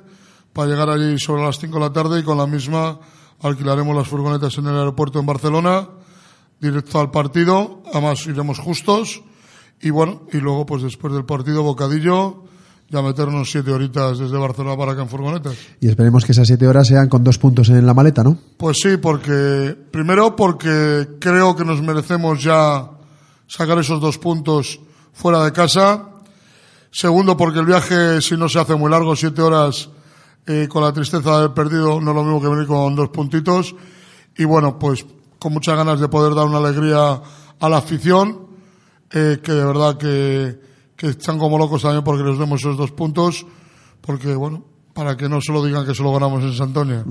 para 0.53 0.69
llegar 0.69 0.89
allí 0.89 1.19
sobre 1.19 1.43
las 1.43 1.59
cinco 1.59 1.75
de 1.75 1.81
la 1.81 1.93
tarde 1.93 2.21
y 2.21 2.23
con 2.23 2.39
la 2.39 2.47
misma 2.47 3.01
alquilaremos 3.41 3.97
las 3.97 4.07
furgonetas 4.07 4.57
en 4.59 4.69
el 4.69 4.77
aeropuerto 4.77 5.19
en 5.19 5.27
Barcelona, 5.27 5.89
directo 6.61 7.01
al 7.01 7.11
partido. 7.11 7.83
Además 7.93 8.25
iremos 8.25 8.61
justos 8.61 9.21
y 9.81 9.91
bueno, 9.91 10.23
y 10.33 10.37
luego 10.37 10.65
pues 10.65 10.85
después 10.85 11.13
del 11.13 11.25
partido 11.25 11.65
bocadillo, 11.65 12.45
ya 12.89 13.03
meternos 13.03 13.51
siete 13.51 13.73
horitas 13.73 14.21
desde 14.21 14.39
Barcelona 14.39 14.77
para 14.77 14.93
acá 14.93 15.03
en 15.03 15.09
furgonetas. 15.09 15.57
y 15.81 15.89
esperemos 15.89 16.25
que 16.25 16.31
esas 16.31 16.47
siete 16.47 16.69
horas 16.69 16.87
sean 16.87 17.09
con 17.09 17.25
dos 17.25 17.39
puntos 17.39 17.69
en 17.69 17.85
la 17.85 17.95
maleta, 17.95 18.23
¿no? 18.23 18.39
Pues 18.59 18.79
sí, 18.81 18.97
porque 18.97 19.77
primero 19.91 20.37
porque 20.37 21.09
creo 21.19 21.57
que 21.57 21.65
nos 21.65 21.83
merecemos 21.83 22.41
ya 22.45 22.91
sacar 23.49 23.77
esos 23.79 24.01
dos 24.01 24.19
puntos 24.19 24.79
fuera 25.13 25.43
de 25.45 25.51
casa. 25.51 26.12
Segundo 26.95 27.39
porque 27.39 27.59
el 27.59 27.65
viaje, 27.65 28.21
si 28.21 28.37
no 28.37 28.51
se 28.51 28.61
hace 28.61 28.75
muy 28.75 28.91
largo, 28.91 29.17
siete 29.17 29.41
horas 29.41 29.89
eh, 30.47 30.69
con 30.69 30.83
la 30.83 30.93
tristeza 30.93 31.31
de 31.31 31.37
haber 31.37 31.55
perdido, 31.55 31.99
no 32.03 32.11
es 32.11 32.17
lo 32.17 32.23
mismo 32.23 32.43
que 32.43 32.49
venir 32.49 32.67
con 32.67 32.95
dos 32.95 33.09
puntitos. 33.09 33.75
Y 34.37 34.45
bueno, 34.45 34.79
pues 34.79 35.07
con 35.39 35.55
muchas 35.55 35.75
ganas 35.75 36.01
de 36.01 36.09
poder 36.09 36.35
dar 36.35 36.45
una 36.45 36.59
alegría 36.59 37.23
a 37.59 37.69
la 37.71 37.79
afición, 37.79 38.47
eh, 39.11 39.41
que 39.43 39.53
de 39.53 39.65
verdad 39.65 39.97
que, 39.97 40.61
que 40.95 41.09
están 41.09 41.39
como 41.39 41.57
locos 41.57 41.81
también 41.81 42.05
porque 42.05 42.25
les 42.25 42.39
demos 42.39 42.61
esos 42.61 42.77
dos 42.77 42.91
puntos, 42.91 43.47
porque 44.03 44.35
bueno, 44.35 44.63
para 44.95 45.17
que 45.17 45.29
no 45.29 45.41
solo 45.41 45.65
digan 45.65 45.87
que 45.87 45.95
solo 45.95 46.13
ganamos 46.13 46.43
en 46.43 46.53
Santonia. 46.55 47.05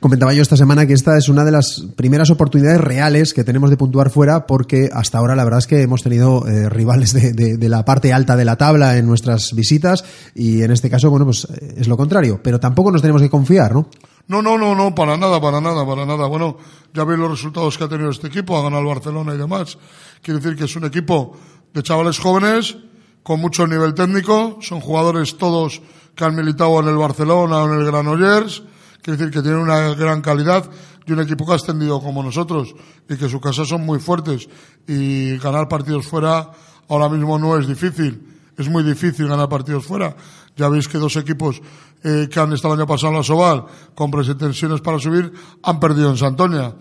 Comentaba 0.00 0.32
yo 0.32 0.42
esta 0.42 0.56
semana 0.56 0.86
que 0.86 0.92
esta 0.92 1.18
es 1.18 1.28
una 1.28 1.44
de 1.44 1.50
las 1.50 1.84
primeras 1.96 2.30
oportunidades 2.30 2.80
reales 2.80 3.34
que 3.34 3.42
tenemos 3.44 3.70
de 3.70 3.76
puntuar 3.76 4.10
fuera 4.10 4.46
porque 4.46 4.88
hasta 4.92 5.18
ahora 5.18 5.34
la 5.34 5.42
verdad 5.44 5.58
es 5.58 5.66
que 5.66 5.82
hemos 5.82 6.02
tenido 6.02 6.46
eh, 6.46 6.68
rivales 6.68 7.12
de, 7.12 7.32
de- 7.32 7.56
de 7.56 7.68
la 7.68 7.84
parte 7.84 8.12
alta 8.12 8.36
de 8.36 8.44
la 8.44 8.56
tabla 8.56 8.96
en 8.98 9.06
nuestras 9.06 9.52
visitas 9.54 10.04
y 10.34 10.62
en 10.62 10.70
este 10.70 10.88
caso, 10.90 11.10
bueno, 11.10 11.24
pues 11.26 11.46
eh, 11.50 11.74
es 11.78 11.88
lo 11.88 11.96
contrario. 11.96 12.40
Pero 12.42 12.60
tampoco 12.60 12.92
nos 12.92 13.00
tenemos 13.02 13.20
que 13.22 13.30
confiar, 13.30 13.74
¿no? 13.74 13.88
No, 14.28 14.40
no, 14.40 14.56
no, 14.56 14.74
no, 14.74 14.94
para 14.94 15.16
nada, 15.16 15.40
para 15.40 15.60
nada, 15.60 15.84
para 15.86 16.06
nada. 16.06 16.26
Bueno, 16.28 16.56
ya 16.94 17.04
veis 17.04 17.18
los 17.18 17.30
resultados 17.30 17.76
que 17.76 17.84
ha 17.84 17.88
tenido 17.88 18.10
este 18.10 18.28
equipo, 18.28 18.56
ha 18.56 18.62
ganado 18.62 18.80
el 18.80 18.88
Barcelona 18.88 19.34
y 19.34 19.38
demás. 19.38 19.76
Quiere 20.22 20.40
decir 20.40 20.56
que 20.56 20.64
es 20.64 20.76
un 20.76 20.84
equipo 20.84 21.36
de 21.74 21.82
chavales 21.82 22.18
jóvenes, 22.18 22.76
con 23.22 23.40
mucho 23.40 23.66
nivel 23.66 23.92
técnico, 23.94 24.58
son 24.62 24.80
jugadores 24.80 25.36
todos 25.36 25.82
que 26.14 26.24
han 26.24 26.34
militado 26.34 26.80
en 26.80 26.88
el 26.88 26.96
Barcelona 26.96 27.62
o 27.62 27.72
en 27.72 27.80
el 27.80 27.86
Granollers, 27.86 28.62
quiere 29.02 29.18
decir 29.18 29.32
que 29.32 29.42
tienen 29.42 29.60
una 29.60 29.94
gran 29.94 30.22
calidad 30.22 30.68
y 31.06 31.12
un 31.12 31.20
equipo 31.20 31.44
que 31.44 31.52
ha 31.52 31.56
ascendido 31.56 32.00
como 32.00 32.22
nosotros 32.22 32.74
y 33.08 33.16
que 33.16 33.28
su 33.28 33.40
casa 33.40 33.64
son 33.64 33.84
muy 33.84 33.98
fuertes 33.98 34.48
y 34.86 35.36
ganar 35.38 35.68
partidos 35.68 36.06
fuera 36.06 36.50
ahora 36.88 37.08
mismo 37.08 37.38
no 37.38 37.56
es 37.58 37.66
difícil. 37.66 38.30
Es 38.56 38.68
muy 38.68 38.82
difícil 38.82 39.26
ganar 39.26 39.48
partidos 39.48 39.84
fuera. 39.84 40.14
Ya 40.56 40.68
veis 40.68 40.86
que 40.86 40.98
dos 40.98 41.16
equipos 41.16 41.60
eh, 42.04 42.28
que 42.30 42.40
han 42.40 42.52
estado 42.52 42.74
el 42.74 42.80
año 42.80 42.86
pasado 42.86 43.12
en 43.12 43.18
la 43.18 43.24
Soval 43.24 43.64
con 43.94 44.10
pretensiones 44.10 44.80
para 44.80 44.98
subir 44.98 45.32
han 45.62 45.80
perdido 45.80 46.10
en 46.10 46.16
Santonia. 46.16 46.72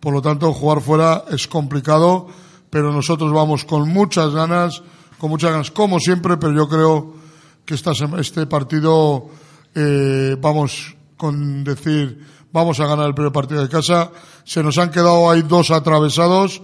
Por 0.00 0.14
lo 0.14 0.22
tanto, 0.22 0.52
jugar 0.54 0.80
fuera 0.80 1.24
es 1.30 1.46
complicado, 1.46 2.28
pero 2.70 2.92
nosotros 2.92 3.32
vamos 3.32 3.64
con 3.64 3.88
muchas 3.88 4.32
ganas, 4.32 4.82
con 5.18 5.30
muchas 5.30 5.50
ganas, 5.50 5.70
como 5.70 5.98
siempre, 5.98 6.36
pero 6.38 6.52
yo 6.52 6.68
creo 6.68 7.14
que 7.68 7.74
esta, 7.74 7.92
este 8.18 8.46
partido 8.46 9.28
eh, 9.74 10.36
vamos 10.40 10.96
con 11.18 11.62
decir 11.64 12.24
vamos 12.50 12.80
a 12.80 12.86
ganar 12.86 13.06
el 13.06 13.12
primer 13.12 13.30
partido 13.30 13.60
de 13.60 13.68
casa. 13.68 14.10
Se 14.44 14.62
nos 14.62 14.78
han 14.78 14.90
quedado 14.90 15.30
ahí 15.30 15.42
dos 15.42 15.70
atravesados 15.70 16.62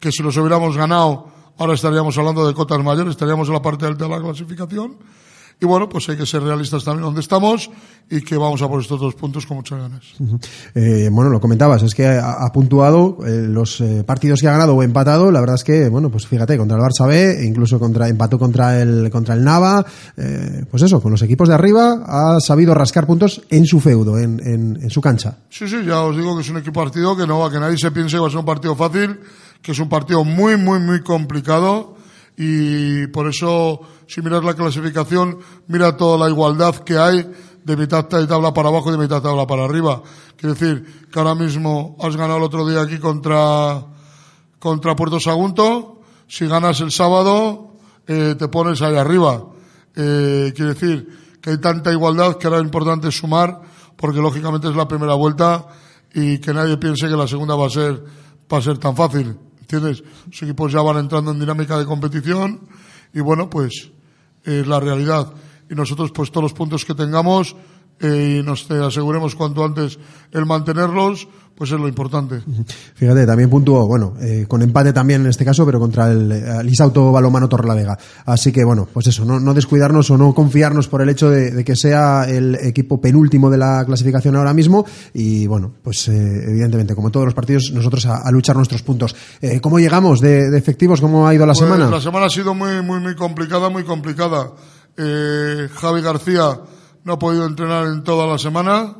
que 0.00 0.10
si 0.10 0.22
los 0.22 0.38
hubiéramos 0.38 0.74
ganado 0.74 1.28
ahora 1.58 1.74
estaríamos 1.74 2.16
hablando 2.16 2.46
de 2.46 2.54
cotas 2.54 2.82
mayores, 2.82 3.10
estaríamos 3.10 3.48
en 3.48 3.54
la 3.54 3.60
parte 3.60 3.84
alta 3.84 4.06
de 4.06 4.10
la 4.10 4.22
clasificación. 4.22 4.96
Y 5.60 5.66
bueno, 5.66 5.88
pues 5.88 6.08
hay 6.08 6.16
que 6.16 6.24
ser 6.24 6.40
realistas 6.42 6.84
también 6.84 7.02
donde 7.02 7.20
estamos 7.20 7.68
y 8.08 8.20
que 8.20 8.36
vamos 8.36 8.62
a 8.62 8.68
por 8.68 8.80
estos 8.80 9.00
dos 9.00 9.16
puntos 9.16 9.44
con 9.44 9.56
muchas 9.56 9.80
ganas. 9.80 10.04
Eh, 10.72 11.08
bueno, 11.10 11.30
lo 11.30 11.40
comentabas, 11.40 11.82
es 11.82 11.96
que 11.96 12.06
ha, 12.06 12.44
ha 12.44 12.52
puntuado 12.52 13.18
eh, 13.26 13.44
los 13.48 13.80
eh, 13.80 14.04
partidos 14.06 14.40
que 14.40 14.46
ha 14.46 14.52
ganado 14.52 14.76
o 14.76 14.84
empatado. 14.84 15.32
La 15.32 15.40
verdad 15.40 15.56
es 15.56 15.64
que, 15.64 15.88
bueno, 15.88 16.10
pues 16.10 16.28
fíjate, 16.28 16.56
contra 16.56 16.76
el 16.76 16.82
Barça 16.84 17.08
B, 17.08 17.44
incluso 17.44 17.80
contra 17.80 18.08
empató 18.08 18.38
contra 18.38 18.80
el 18.80 19.10
contra 19.10 19.34
el 19.34 19.42
Nava. 19.42 19.84
eh, 20.16 20.64
pues 20.70 20.84
eso, 20.84 21.02
con 21.02 21.10
los 21.10 21.22
equipos 21.22 21.48
de 21.48 21.54
arriba 21.54 22.04
ha 22.06 22.38
sabido 22.40 22.72
rascar 22.72 23.08
puntos 23.08 23.42
en 23.50 23.66
su 23.66 23.80
feudo, 23.80 24.16
en, 24.16 24.40
en, 24.46 24.78
en 24.80 24.90
su 24.90 25.00
cancha. 25.00 25.38
Sí, 25.50 25.66
sí, 25.68 25.78
ya 25.84 26.02
os 26.02 26.16
digo 26.16 26.36
que 26.36 26.42
es 26.42 26.50
un 26.50 26.58
equipo 26.58 26.80
partido 26.80 27.16
que 27.16 27.26
no 27.26 27.40
va, 27.40 27.50
que 27.50 27.58
nadie 27.58 27.76
se 27.76 27.90
piense 27.90 28.14
que 28.14 28.20
va 28.20 28.28
a 28.28 28.30
ser 28.30 28.38
un 28.38 28.46
partido 28.46 28.76
fácil, 28.76 29.18
que 29.60 29.72
es 29.72 29.78
un 29.80 29.88
partido 29.88 30.22
muy, 30.22 30.56
muy, 30.56 30.78
muy 30.78 31.02
complicado 31.02 31.97
y 32.40 33.08
por 33.08 33.26
eso, 33.26 33.80
si 34.06 34.22
miras 34.22 34.44
la 34.44 34.54
clasificación, 34.54 35.40
mira 35.66 35.96
toda 35.96 36.16
la 36.16 36.30
igualdad 36.30 36.76
que 36.76 36.96
hay 36.96 37.28
de 37.64 37.76
mitad 37.76 38.08
de 38.08 38.28
tabla 38.28 38.54
para 38.54 38.68
abajo 38.68 38.90
y 38.90 38.92
de 38.92 38.98
mitad 38.98 39.16
de 39.16 39.22
tabla 39.22 39.44
para 39.44 39.64
arriba. 39.64 40.00
Quiere 40.36 40.54
decir 40.54 41.08
que 41.10 41.18
ahora 41.18 41.34
mismo 41.34 41.96
has 42.00 42.16
ganado 42.16 42.38
el 42.38 42.44
otro 42.44 42.64
día 42.64 42.82
aquí 42.82 42.98
contra, 42.98 43.84
contra 44.60 44.94
Puerto 44.94 45.18
Sagunto, 45.18 46.00
si 46.28 46.46
ganas 46.46 46.80
el 46.80 46.92
sábado, 46.92 47.72
eh, 48.06 48.36
te 48.38 48.46
pones 48.46 48.80
ahí 48.82 48.94
arriba. 48.94 49.44
Eh, 49.96 50.52
quiere 50.54 50.74
decir 50.74 51.38
que 51.40 51.50
hay 51.50 51.58
tanta 51.58 51.90
igualdad 51.90 52.36
que 52.36 52.46
ahora 52.46 52.60
lo 52.60 52.64
importante 52.64 53.08
es 53.08 53.18
sumar, 53.18 53.62
porque 53.96 54.20
lógicamente 54.20 54.68
es 54.68 54.76
la 54.76 54.86
primera 54.86 55.14
vuelta 55.14 55.66
y 56.14 56.38
que 56.38 56.54
nadie 56.54 56.76
piense 56.76 57.08
que 57.08 57.16
la 57.16 57.26
segunda 57.26 57.56
va 57.56 57.66
a 57.66 57.70
ser, 57.70 58.00
va 58.52 58.58
a 58.58 58.62
ser 58.62 58.78
tan 58.78 58.94
fácil. 58.94 59.47
¿Entiendes? 59.70 60.02
Los 60.26 60.42
equipos 60.42 60.72
ya 60.72 60.80
van 60.80 60.96
entrando 60.96 61.30
en 61.30 61.40
dinámica 61.40 61.78
de 61.78 61.84
competición 61.84 62.66
y 63.12 63.20
bueno, 63.20 63.50
pues 63.50 63.90
es 64.42 64.66
la 64.66 64.80
realidad. 64.80 65.34
Y 65.68 65.74
nosotros, 65.74 66.10
pues 66.10 66.30
todos 66.30 66.44
los 66.44 66.54
puntos 66.54 66.86
que 66.86 66.94
tengamos 66.94 67.54
eh, 68.00 68.38
y 68.40 68.42
nos 68.46 68.70
aseguremos 68.70 69.34
cuanto 69.34 69.64
antes 69.64 69.98
el 70.32 70.46
mantenerlos, 70.46 71.28
pues 71.56 71.72
es 71.72 71.80
lo 71.80 71.88
importante. 71.88 72.40
Fíjate, 72.94 73.26
también 73.26 73.50
puntuó, 73.50 73.84
bueno, 73.88 74.14
eh, 74.20 74.44
con 74.46 74.62
empate 74.62 74.92
también 74.92 75.22
en 75.22 75.26
este 75.26 75.44
caso, 75.44 75.66
pero 75.66 75.80
contra 75.80 76.08
el 76.08 76.30
eh, 76.30 76.62
Lisauto 76.62 77.10
Balomano 77.10 77.48
Torrelavega. 77.48 77.98
Así 78.26 78.52
que 78.52 78.62
bueno, 78.62 78.86
pues 78.92 79.08
eso, 79.08 79.24
no, 79.24 79.40
no 79.40 79.54
descuidarnos 79.54 80.08
o 80.12 80.16
no 80.16 80.32
confiarnos 80.34 80.86
por 80.86 81.02
el 81.02 81.08
hecho 81.08 81.30
de, 81.30 81.50
de 81.50 81.64
que 81.64 81.74
sea 81.74 82.30
el 82.30 82.54
equipo 82.54 83.00
penúltimo 83.00 83.50
de 83.50 83.58
la 83.58 83.84
clasificación 83.84 84.36
ahora 84.36 84.54
mismo. 84.54 84.86
Y 85.14 85.48
bueno, 85.48 85.72
pues 85.82 86.06
eh, 86.06 86.44
evidentemente, 86.48 86.94
como 86.94 87.10
todos 87.10 87.24
los 87.26 87.34
partidos, 87.34 87.72
nosotros 87.74 88.06
a, 88.06 88.18
a 88.18 88.30
luchar 88.30 88.54
nuestros 88.54 88.82
puntos. 88.82 89.16
Eh, 89.40 89.60
¿Cómo 89.60 89.80
llegamos 89.80 90.20
de, 90.20 90.50
de 90.50 90.58
efectivos? 90.58 91.00
¿Cómo 91.00 91.26
ha 91.26 91.34
ido 91.34 91.44
la 91.44 91.54
Pues 91.54 91.58
semana? 91.58 91.90
La 91.90 92.00
semana 92.00 92.26
ha 92.26 92.30
sido 92.30 92.54
muy, 92.54 92.82
muy, 92.82 93.00
muy 93.00 93.16
complicada, 93.16 93.68
muy 93.68 93.82
complicada. 93.82 94.52
Eh, 94.96 95.68
Javi 95.74 96.02
García 96.02 96.60
no 97.08 97.14
ha 97.14 97.18
podido 97.18 97.46
entrenar 97.46 97.86
en 97.86 98.04
toda 98.04 98.26
la 98.26 98.36
semana 98.36 98.94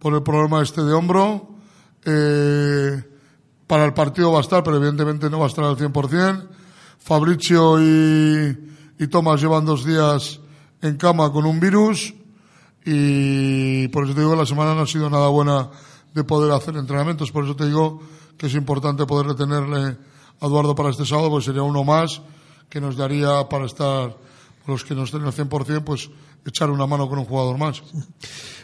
por 0.00 0.12
el 0.12 0.24
problema 0.24 0.60
este 0.60 0.82
de 0.82 0.92
hombro. 0.92 1.50
Eh, 2.04 3.00
para 3.68 3.84
el 3.84 3.94
partido 3.94 4.32
va 4.32 4.38
a 4.38 4.40
estar, 4.40 4.64
pero 4.64 4.78
evidentemente 4.78 5.30
no 5.30 5.38
va 5.38 5.44
a 5.44 5.48
estar 5.48 5.62
al 5.62 5.76
100%. 5.76 6.48
Fabricio 6.98 7.80
y, 7.80 8.74
y 8.98 9.06
Tomás 9.06 9.40
llevan 9.40 9.64
dos 9.64 9.84
días 9.84 10.40
en 10.82 10.96
cama 10.96 11.30
con 11.30 11.46
un 11.46 11.60
virus 11.60 12.12
y 12.84 13.86
por 13.88 14.04
eso 14.04 14.14
te 14.14 14.22
digo 14.22 14.34
la 14.34 14.46
semana 14.46 14.74
no 14.74 14.80
ha 14.80 14.86
sido 14.88 15.08
nada 15.08 15.28
buena 15.28 15.70
de 16.12 16.24
poder 16.24 16.50
hacer 16.50 16.76
entrenamientos. 16.76 17.30
Por 17.30 17.44
eso 17.44 17.54
te 17.54 17.66
digo 17.66 18.02
que 18.36 18.46
es 18.48 18.54
importante 18.54 19.06
poder 19.06 19.28
retenerle 19.28 19.96
a 20.40 20.46
Eduardo 20.46 20.74
para 20.74 20.90
este 20.90 21.06
sábado, 21.06 21.30
pues 21.30 21.44
sería 21.44 21.62
uno 21.62 21.84
más 21.84 22.20
que 22.68 22.80
nos 22.80 22.96
daría 22.96 23.48
para 23.48 23.66
estar, 23.66 24.16
los 24.66 24.84
que 24.84 24.94
no 24.94 25.04
estén 25.04 25.22
al 25.22 25.32
100%, 25.32 25.82
pues 25.84 26.10
echar 26.46 26.70
una 26.70 26.86
mano 26.86 27.08
con 27.08 27.18
un 27.18 27.24
jugador 27.24 27.58
más. 27.58 27.82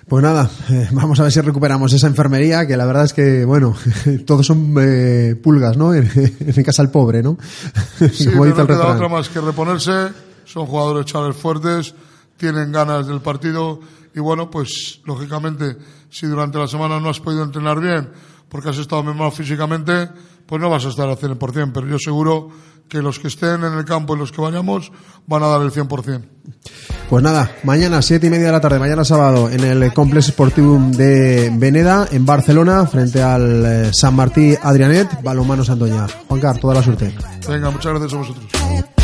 Pues 0.09 0.23
nada, 0.23 0.51
eh, 0.71 0.89
vamos 0.93 1.21
a 1.21 1.25
ver 1.25 1.33
si 1.33 1.41
recuperamos 1.41 1.93
esa 1.93 2.07
enfermería, 2.07 2.67
que 2.67 2.77
la 2.77 2.87
verdad 2.87 3.05
es 3.05 3.13
que, 3.13 3.45
bueno, 3.45 3.75
todos 4.27 4.47
son 4.47 4.75
eh, 4.81 5.37
pulgas, 5.43 5.77
¿no? 5.77 5.95
En, 6.01 6.11
en 6.15 6.63
casa 6.65 6.83
al 6.83 6.91
pobre, 6.91 7.23
¿no? 7.23 7.37
Sí, 8.13 8.27
no 8.27 8.45
el 8.45 8.53
queda 8.55 8.65
refrán. 8.65 8.97
otra 8.97 9.09
más 9.09 9.29
que 9.29 9.41
reponerse. 9.41 10.09
Son 10.45 10.67
jugadores 10.67 11.07
chavales 11.07 11.37
fuertes, 11.37 11.95
tienen 12.37 12.73
ganas 12.73 13.07
del 13.07 13.21
partido 13.21 13.81
y 14.15 14.19
bueno, 14.19 14.51
pues 14.51 15.01
lógicamente, 15.05 15.77
si 16.11 16.27
durante 16.27 16.59
la 16.59 16.67
semana 16.67 16.99
no 16.99 17.09
has 17.11 17.21
podido 17.21 17.45
entrenar 17.45 17.79
bien 17.81 18.09
porque 18.51 18.69
has 18.69 18.79
estado 18.79 19.03
mermado 19.03 19.31
físicamente, 19.31 20.09
pues 20.47 20.61
no 20.61 20.69
vas 20.69 20.85
a 20.85 20.89
estar 20.89 21.09
al 21.09 21.17
100%, 21.17 21.71
pero 21.73 21.87
yo 21.87 21.99
seguro 21.99 22.51
que 22.89 23.01
los 23.01 23.21
que 23.21 23.29
estén 23.29 23.63
en 23.65 23.73
el 23.75 23.85
campo 23.85 24.15
y 24.15 24.19
los 24.19 24.33
que 24.33 24.43
vayamos 24.43 24.91
van 25.27 25.43
a 25.45 25.47
dar 25.47 25.63
el 25.63 25.71
100%. 25.71 26.25
Pues 27.09 27.23
nada, 27.23 27.51
mañana, 27.63 28.03
siete 28.03 28.27
y 28.27 28.31
media 28.31 28.47
de 28.47 28.53
la 28.53 28.61
tarde, 28.61 28.79
mañana 28.79 29.05
sábado, 29.05 29.49
en 29.49 29.65
el 29.65 29.93
Complex 29.93 30.27
Sportivum 30.27 30.91
de 30.91 31.51
Veneda, 31.55 32.09
en 32.11 32.27
Barcelona, 32.27 32.87
frente 32.87 33.23
al 33.23 33.65
eh, 33.65 33.91
San 33.93 34.15
Martí 34.15 34.55
Adrianet, 34.61 35.23
Balomano 35.23 35.65
Santoña. 35.65 36.07
Juan 36.29 36.41
Car, 36.41 36.59
toda 36.59 36.75
la 36.75 36.83
suerte. 36.83 37.15
Venga, 37.49 37.71
muchas 37.71 37.93
gracias 37.93 38.13
a 38.13 38.17
vosotros. 38.17 39.00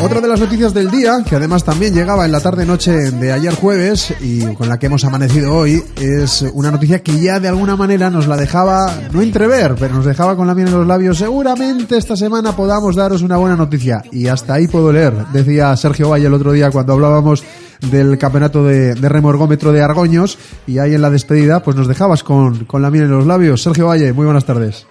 Otra 0.00 0.20
de 0.20 0.28
las 0.28 0.40
noticias 0.40 0.74
del 0.74 0.90
día, 0.90 1.22
que 1.28 1.36
además 1.36 1.62
también 1.62 1.94
llegaba 1.94 2.24
en 2.24 2.32
la 2.32 2.40
tarde-noche 2.40 2.92
de 3.12 3.32
ayer 3.32 3.54
jueves 3.54 4.12
y 4.20 4.54
con 4.54 4.68
la 4.68 4.78
que 4.78 4.86
hemos 4.86 5.04
amanecido 5.04 5.54
hoy, 5.54 5.82
es 5.96 6.42
una 6.52 6.72
noticia 6.72 7.00
que 7.02 7.20
ya 7.20 7.38
de 7.38 7.46
alguna 7.46 7.76
manera 7.76 8.10
nos 8.10 8.26
la 8.26 8.36
dejaba, 8.36 8.92
no 9.12 9.22
entrever, 9.22 9.76
pero 9.78 9.94
nos 9.94 10.04
dejaba 10.04 10.34
con 10.34 10.48
la 10.48 10.54
miel 10.54 10.68
en 10.68 10.74
los 10.74 10.86
labios. 10.86 11.18
Seguramente 11.18 11.96
esta 11.96 12.16
semana 12.16 12.56
podamos 12.56 12.96
daros 12.96 13.22
una 13.22 13.36
buena 13.36 13.54
noticia. 13.54 14.02
Y 14.10 14.26
hasta 14.26 14.54
ahí 14.54 14.66
puedo 14.66 14.92
leer, 14.92 15.14
decía 15.32 15.76
Sergio 15.76 16.08
Valle 16.08 16.26
el 16.26 16.34
otro 16.34 16.50
día 16.50 16.70
cuando 16.70 16.94
hablábamos 16.94 17.44
del 17.88 18.18
campeonato 18.18 18.64
de, 18.64 18.94
remorgómetro 18.94 19.70
de 19.72 19.80
Argoños 19.80 20.38
y 20.66 20.78
ahí 20.78 20.94
en 20.94 21.02
la 21.02 21.10
despedida 21.10 21.62
pues 21.62 21.76
nos 21.76 21.86
dejabas 21.86 22.24
con, 22.24 22.64
con 22.64 22.82
la 22.82 22.90
miel 22.90 23.04
en 23.04 23.10
los 23.12 23.26
labios. 23.26 23.62
Sergio 23.62 23.86
Valle, 23.86 24.12
muy 24.12 24.24
buenas 24.24 24.44
tardes. 24.44 24.86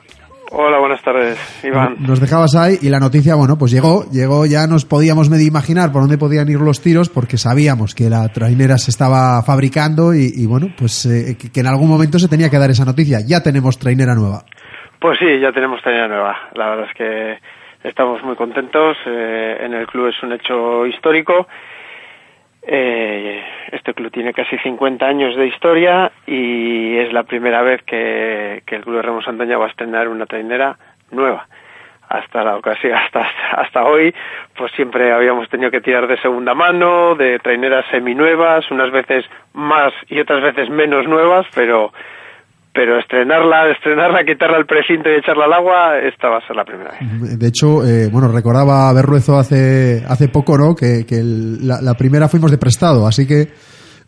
Hola, 0.52 0.80
buenas 0.80 1.02
tardes, 1.04 1.38
Iván. 1.64 1.98
Nos 2.00 2.20
dejabas 2.20 2.56
ahí 2.56 2.78
y 2.82 2.90
la 2.90 3.00
noticia, 3.00 3.36
bueno, 3.36 3.56
pues 3.60 3.72
llegó, 3.72 4.06
llegó, 4.12 4.48
ya 4.48 4.66
nos 4.66 4.84
podíamos 4.84 5.30
medio 5.30 5.48
imaginar 5.48 5.92
por 5.92 6.02
dónde 6.02 6.18
podían 6.18 6.50
ir 6.50 6.60
los 6.60 6.82
tiros 6.82 7.08
porque 7.10 7.38
sabíamos 7.38 7.94
que 7.94 8.10
la 8.10 8.28
trainera 8.30 8.80
se 8.80 8.90
estaba 8.90 9.44
fabricando 9.44 10.14
y, 10.16 10.32
y 10.36 10.48
bueno, 10.48 10.68
pues 10.76 11.06
eh, 11.06 11.38
que, 11.40 11.52
que 11.52 11.60
en 11.60 11.68
algún 11.68 11.88
momento 11.88 12.18
se 12.18 12.28
tenía 12.28 12.50
que 12.50 12.58
dar 12.58 12.72
esa 12.72 12.84
noticia. 12.84 13.20
Ya 13.28 13.44
tenemos 13.44 13.78
trainera 13.78 14.16
nueva. 14.16 14.42
Pues 15.00 15.20
sí, 15.20 15.28
ya 15.40 15.52
tenemos 15.52 15.82
trainera 15.84 16.08
nueva. 16.08 16.36
La 16.56 16.70
verdad 16.72 16.88
es 16.90 16.98
que 16.98 17.88
estamos 17.88 18.24
muy 18.24 18.36
contentos. 18.36 18.98
eh, 19.06 19.58
en 19.62 19.74
el 19.76 19.86
club 19.86 20.08
es 20.08 20.16
un 20.24 20.34
hecho 20.34 20.88
histórico. 20.88 21.48
Eh, 22.72 23.44
este 23.72 23.96
club 23.96 24.12
tiene 24.12 24.32
casi 24.32 24.56
50 24.60 25.04
años 25.04 25.36
de 25.36 25.48
historia 25.48 26.12
y 26.28 26.98
es 26.98 27.12
la 27.12 27.24
primera 27.24 27.64
vez 27.64 27.82
que, 27.82 28.62
el 28.68 28.82
Club 28.84 28.98
de 28.98 29.02
Remo 29.02 29.24
Santoña 29.24 29.58
va 29.58 29.66
a 29.66 29.70
estrenar 29.70 30.08
una 30.08 30.28
trainera 30.28 30.78
nueva. 31.10 31.48
Hasta 32.10 32.44
la 32.44 32.58
ocasión, 32.58 32.94
hasta, 33.04 33.28
hasta 33.54 33.86
hoy, 33.86 34.14
pues 34.56 34.72
siempre 34.74 35.12
habíamos 35.12 35.50
tenido 35.50 35.72
que 35.72 35.82
tirar 35.82 36.06
de 36.06 36.22
segunda 36.22 36.54
mano, 36.54 37.16
de 37.16 37.40
traineras 37.40 37.86
seminuevas, 37.90 38.70
unas 38.70 38.92
veces 38.92 39.26
más 39.54 39.92
y 40.08 40.20
otras 40.20 40.44
veces 40.44 40.70
menos 40.70 41.08
nuevas, 41.08 41.48
pero 41.56 41.92
pero 42.80 42.98
estrenarla, 42.98 43.72
estrenarla, 43.72 44.24
quitarla 44.24 44.56
al 44.56 44.66
precinto 44.66 45.10
y 45.10 45.16
echarla 45.16 45.44
al 45.44 45.52
agua, 45.54 45.98
esta 46.00 46.30
va 46.30 46.38
a 46.38 46.48
ser 46.48 46.56
la 46.56 46.64
primera 46.64 46.92
vez. 46.92 47.38
De 47.38 47.48
hecho, 47.50 47.84
eh, 47.86 48.08
bueno, 48.10 48.30
recordaba 48.32 48.94
Berruezo 48.94 49.38
hace, 49.38 50.02
hace 50.08 50.30
poco, 50.30 50.58
¿no? 50.58 50.74
Que, 50.76 51.06
que 51.06 51.16
el- 51.20 51.68
la, 51.68 51.82
la 51.82 51.96
primera 51.96 52.30
fuimos 52.30 52.52
de 52.52 52.58
prestado, 52.58 53.06
así 53.06 53.28
que 53.28 53.48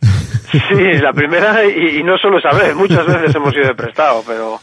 Sí, 0.70 0.92
la 1.02 1.12
primera, 1.12 1.62
y, 1.66 1.98
y 1.98 2.02
no 2.02 2.16
solo 2.16 2.38
esa 2.38 2.56
vez, 2.56 2.74
muchas 2.74 3.06
veces 3.06 3.34
hemos 3.34 3.54
ido 3.54 3.66
de 3.68 3.74
prestado, 3.74 4.22
pero 4.26 4.56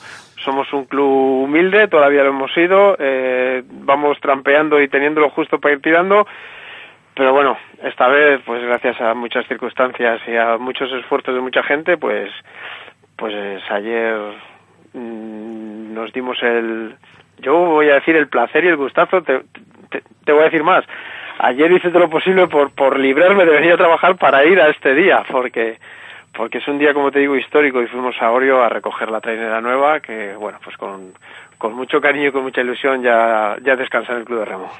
somos 0.44 0.66
un 0.74 0.86
club 0.86 1.44
humilde, 1.44 1.88
todavía 1.88 2.24
lo 2.24 2.30
hemos 2.30 2.52
sido, 2.52 2.96
eh, 2.98 3.62
vamos 3.86 4.18
trampeando 4.20 4.82
y 4.82 4.88
teniendo 4.88 5.22
lo 5.22 5.30
justo 5.30 5.60
para 5.60 5.76
ir 5.76 5.82
tirando, 5.82 6.26
pero 7.16 7.32
bueno, 7.32 7.56
esta 7.84 8.08
vez, 8.08 8.42
pues 8.44 8.60
gracias 8.64 9.00
a 9.02 9.14
muchas 9.14 9.46
circunstancias 9.48 10.20
y 10.28 10.36
a 10.36 10.58
muchos 10.58 10.92
esfuerzos 10.94 11.36
de 11.36 11.42
mucha 11.42 11.62
gente, 11.62 11.96
pues, 11.98 12.32
pues 13.20 13.34
ayer 13.70 14.16
mm, 14.94 15.94
nos 15.94 16.12
dimos 16.14 16.42
el, 16.42 16.96
yo 17.40 17.54
voy 17.56 17.90
a 17.90 17.96
decir 17.96 18.16
el 18.16 18.30
placer 18.30 18.64
y 18.64 18.70
el 18.70 18.78
gustazo, 18.78 19.22
te, 19.22 19.42
te, 19.90 20.02
te 20.24 20.32
voy 20.32 20.42
a 20.42 20.46
decir 20.46 20.64
más. 20.64 20.86
Ayer 21.40 21.72
hice 21.72 21.90
todo 21.90 22.00
lo 22.00 22.10
posible 22.10 22.48
por, 22.48 22.72
por 22.72 22.98
librarme 22.98 23.46
de 23.46 23.52
venir 23.52 23.74
a 23.74 23.78
trabajar 23.78 24.16
para 24.16 24.44
ir 24.46 24.60
a 24.60 24.70
este 24.70 24.94
día, 24.94 25.24
porque 25.30 25.78
porque 26.36 26.60
es 26.60 26.68
un 26.68 26.78
día, 26.78 26.94
como 26.94 27.12
te 27.12 27.20
digo, 27.20 27.36
histórico 27.36 27.82
y 27.82 27.88
fuimos 27.88 28.16
a 28.22 28.32
Orio 28.32 28.62
a 28.64 28.70
recoger 28.70 29.10
la 29.10 29.20
trainera 29.20 29.62
nueva, 29.62 30.00
que, 30.00 30.36
bueno, 30.36 30.60
pues 30.64 30.78
con, 30.78 31.14
con 31.60 31.76
mucho 31.76 32.00
cariño 32.02 32.30
y 32.30 32.32
con 32.32 32.44
mucha 32.44 32.62
ilusión 32.62 33.04
ya, 33.04 33.56
ya 33.64 33.76
descansa 33.76 34.14
en 34.14 34.20
el 34.20 34.26
Club 34.26 34.40
de 34.40 34.46
Remo. 34.46 34.72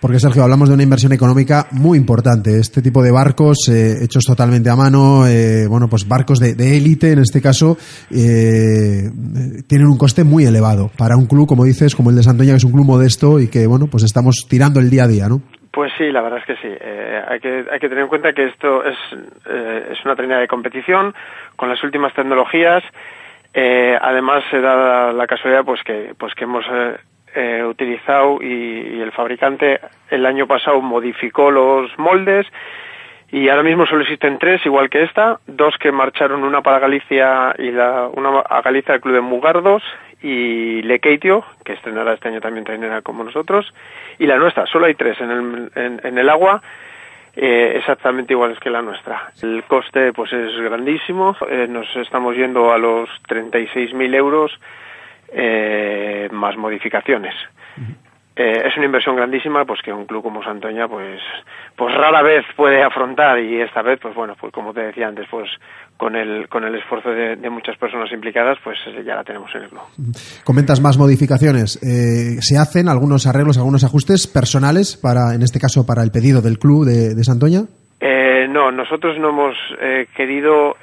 Porque, 0.00 0.18
Sergio, 0.18 0.42
hablamos 0.42 0.68
de 0.68 0.74
una 0.74 0.82
inversión 0.82 1.12
económica 1.12 1.66
muy 1.70 1.98
importante. 1.98 2.58
Este 2.58 2.82
tipo 2.82 3.02
de 3.02 3.12
barcos 3.12 3.68
eh, 3.70 4.02
hechos 4.02 4.24
totalmente 4.24 4.70
a 4.70 4.74
mano, 4.74 5.26
eh, 5.28 5.68
bueno, 5.68 5.86
pues 5.88 6.08
barcos 6.08 6.40
de 6.40 6.76
élite, 6.76 7.12
en 7.12 7.20
este 7.20 7.40
caso, 7.40 7.76
eh, 8.10 9.10
tienen 9.68 9.86
un 9.86 9.98
coste 9.98 10.24
muy 10.24 10.44
elevado 10.44 10.90
para 10.96 11.16
un 11.16 11.26
club, 11.26 11.46
como 11.46 11.64
dices, 11.64 11.94
como 11.94 12.10
el 12.10 12.16
de 12.16 12.22
Santoña, 12.22 12.52
que 12.52 12.56
es 12.56 12.64
un 12.64 12.72
club 12.72 12.86
modesto 12.86 13.38
y 13.38 13.48
que, 13.48 13.66
bueno, 13.66 13.86
pues 13.90 14.02
estamos 14.02 14.46
tirando 14.48 14.80
el 14.80 14.88
día 14.90 15.04
a 15.04 15.08
día, 15.08 15.28
¿no? 15.28 15.42
Pues 15.74 15.92
sí, 15.98 16.10
la 16.12 16.22
verdad 16.22 16.38
es 16.38 16.46
que 16.46 16.56
sí. 16.56 16.72
Eh, 16.80 17.22
hay, 17.28 17.40
que, 17.40 17.64
hay 17.70 17.80
que 17.80 17.88
tener 17.88 18.04
en 18.04 18.08
cuenta 18.08 18.32
que 18.32 18.46
esto 18.46 18.84
es, 18.84 18.96
eh, 19.46 19.88
es 19.90 20.04
una 20.04 20.14
trainera 20.14 20.40
de 20.40 20.46
competición 20.46 21.12
con 21.56 21.68
las 21.68 21.82
últimas 21.82 22.14
tecnologías. 22.14 22.84
Eh, 23.54 23.96
además, 24.00 24.42
se 24.50 24.60
da 24.60 25.12
la 25.12 25.26
casualidad 25.26 25.64
pues 25.64 25.82
que, 25.84 26.12
pues 26.18 26.34
que 26.34 26.44
hemos 26.44 26.64
eh, 26.70 26.96
eh, 27.36 27.64
utilizado 27.64 28.38
y, 28.42 28.96
y 28.96 29.00
el 29.00 29.12
fabricante 29.12 29.80
el 30.10 30.26
año 30.26 30.46
pasado 30.46 30.80
modificó 30.80 31.50
los 31.50 31.96
moldes 31.98 32.46
y 33.30 33.48
ahora 33.48 33.62
mismo 33.62 33.86
solo 33.86 34.02
existen 34.02 34.38
tres, 34.38 34.64
igual 34.64 34.88
que 34.88 35.02
esta, 35.02 35.40
dos 35.46 35.76
que 35.78 35.90
marcharon, 35.90 36.44
una 36.44 36.62
para 36.62 36.78
Galicia 36.78 37.54
y 37.58 37.72
la, 37.72 38.08
una 38.12 38.40
a 38.40 38.62
Galicia, 38.62 38.94
el 38.94 39.00
Club 39.00 39.14
de 39.14 39.20
Mugardos, 39.22 39.82
y 40.22 40.82
Lekeitio, 40.82 41.44
que 41.64 41.72
estrenará 41.72 42.14
este 42.14 42.28
año 42.28 42.40
también 42.40 42.64
trainera 42.64 43.02
como 43.02 43.24
nosotros, 43.24 43.74
y 44.20 44.26
la 44.26 44.36
nuestra, 44.36 44.66
solo 44.66 44.86
hay 44.86 44.94
tres 44.94 45.20
en 45.20 45.30
el, 45.32 46.00
en 46.04 46.16
el 46.16 46.30
agua, 46.30 46.62
eh, 47.36 47.74
exactamente 47.76 48.32
iguales 48.32 48.58
que 48.58 48.70
la 48.70 48.82
nuestra. 48.82 49.32
El 49.42 49.64
coste 49.64 50.12
pues 50.12 50.32
es 50.32 50.56
grandísimo, 50.60 51.36
eh, 51.48 51.66
nos 51.68 51.86
estamos 51.96 52.36
yendo 52.36 52.72
a 52.72 52.78
los 52.78 53.08
36.000 53.28 54.14
euros 54.14 54.52
eh, 55.32 56.28
más 56.32 56.56
modificaciones. 56.56 57.34
Eh, 58.36 58.66
es 58.66 58.76
una 58.76 58.86
inversión 58.86 59.14
grandísima 59.14 59.64
pues 59.64 59.80
que 59.82 59.92
un 59.92 60.06
club 60.06 60.22
como 60.22 60.42
Santoña 60.42 60.88
pues 60.88 61.20
pues 61.76 61.94
rara 61.94 62.20
vez 62.20 62.44
puede 62.56 62.82
afrontar 62.82 63.38
y 63.38 63.60
esta 63.60 63.80
vez 63.82 64.00
pues 64.02 64.12
bueno 64.14 64.34
pues 64.40 64.52
como 64.52 64.74
te 64.74 64.80
decía 64.80 65.06
antes 65.06 65.28
pues 65.30 65.48
con 65.96 66.16
el 66.16 66.48
con 66.48 66.64
el 66.64 66.74
esfuerzo 66.74 67.10
de, 67.10 67.36
de 67.36 67.50
muchas 67.50 67.78
personas 67.78 68.10
implicadas 68.10 68.58
pues 68.64 68.76
eh, 68.88 69.04
ya 69.04 69.14
la 69.14 69.22
tenemos 69.22 69.54
en 69.54 69.62
el 69.62 69.68
club 69.68 69.82
Comentas 70.44 70.80
más 70.80 70.98
modificaciones. 70.98 71.76
Eh, 71.82 72.40
¿Se 72.40 72.58
hacen 72.58 72.88
algunos 72.88 73.26
arreglos, 73.26 73.58
algunos 73.58 73.84
ajustes 73.84 74.26
personales 74.26 74.96
para, 74.96 75.34
en 75.34 75.42
este 75.42 75.60
caso, 75.60 75.86
para 75.86 76.02
el 76.02 76.10
pedido 76.10 76.42
del 76.42 76.58
club 76.58 76.84
de, 76.84 77.14
de 77.14 77.24
Santoña? 77.24 77.62
Eh, 78.00 78.46
no, 78.48 78.70
nosotros 78.70 79.18
no 79.18 79.30
hemos 79.30 79.56
eh, 79.80 80.06
querido 80.16 80.76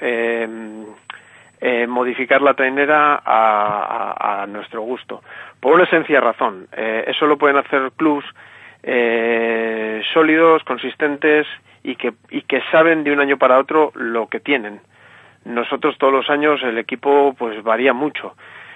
eh, 1.62 1.86
modificar 1.88 2.42
la 2.42 2.54
trainera 2.56 3.22
a, 3.24 4.16
a- 4.18 4.44
a 4.44 4.48
nuestro 4.48 4.82
gusto. 4.82 5.22
Por 5.60 5.76
una 5.76 5.86
razón. 6.20 6.68
Eh, 6.76 7.06
eso 7.08 7.28
lo 7.28 7.38
pueden 7.38 7.58
hacer 7.58 7.92
clubs 7.96 8.26
eh, 8.84 10.02
sólidos, 10.14 10.64
consistentes 10.64 11.48
y 11.84 11.96
que, 11.96 12.14
y 12.30 12.42
que 12.44 12.62
saben 12.72 13.04
de 13.04 13.12
un 13.12 13.20
año 13.20 13.38
para 13.38 13.60
otro 13.60 13.92
lo 13.96 14.28
que 14.28 14.40
tienen. 14.40 14.82
Nosotros 15.46 15.98
todos 15.98 16.14
los 16.14 16.30
años 16.30 16.62
el 16.64 16.78
equipo 16.78 17.34
pues 17.38 17.62
varía 17.64 17.94
mucho. 17.94 18.36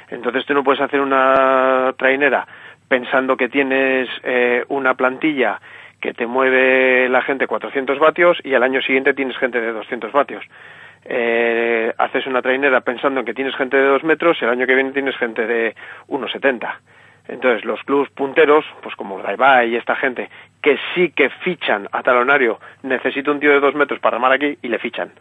Entonces 0.10 0.46
tú 0.46 0.54
no 0.54 0.64
puedes 0.64 0.82
hacer 0.82 1.02
una 1.02 1.94
trainera 1.98 2.48
pensando 2.88 3.36
que 3.36 3.50
tienes 3.50 4.08
eh, 4.24 4.64
una 4.70 4.94
plantilla 4.94 5.60
que 6.00 6.14
te 6.14 6.28
mueve 6.28 7.10
la 7.10 7.22
gente 7.24 7.48
400 7.48 7.98
vatios 7.98 8.38
y 8.44 8.54
al 8.54 8.62
año 8.64 8.82
siguiente 8.82 9.14
tienes 9.16 9.38
gente 9.38 9.60
de 9.60 9.72
200 9.72 10.12
vatios. 10.12 10.44
Eh, 11.08 11.94
haces 11.98 12.26
una 12.26 12.42
trainera 12.42 12.82
pensando 12.82 13.20
en 13.20 13.26
que 13.26 13.36
tienes 13.36 13.56
gente 13.56 13.78
de 13.78 13.84
2 13.84 14.04
metros 14.04 14.38
y 14.42 14.46
el 14.46 14.52
año 14.52 14.66
que 14.66 14.74
viene 14.74 14.92
tienes 14.92 15.16
gente 15.18 15.46
de 15.46 15.76
1,70. 16.08 16.80
Entonces 17.28 17.64
los 17.64 17.82
clubs 17.84 18.10
punteros, 18.10 18.66
pues 18.82 18.96
como 18.96 19.22
Daibai 19.22 19.70
y 19.70 19.76
esta 19.76 19.96
gente, 19.96 20.30
que 20.62 20.78
sí 20.94 21.12
que 21.12 21.30
fichan 21.30 21.88
a 21.92 22.02
talonario, 22.02 22.60
necesito 22.84 23.32
un 23.32 23.40
tío 23.40 23.52
de 23.52 23.60
2 23.60 23.76
metros 23.76 24.00
para 24.00 24.18
remar 24.18 24.32
aquí 24.34 24.58
y 24.62 24.68
le 24.68 24.80
fichan. 24.80 25.12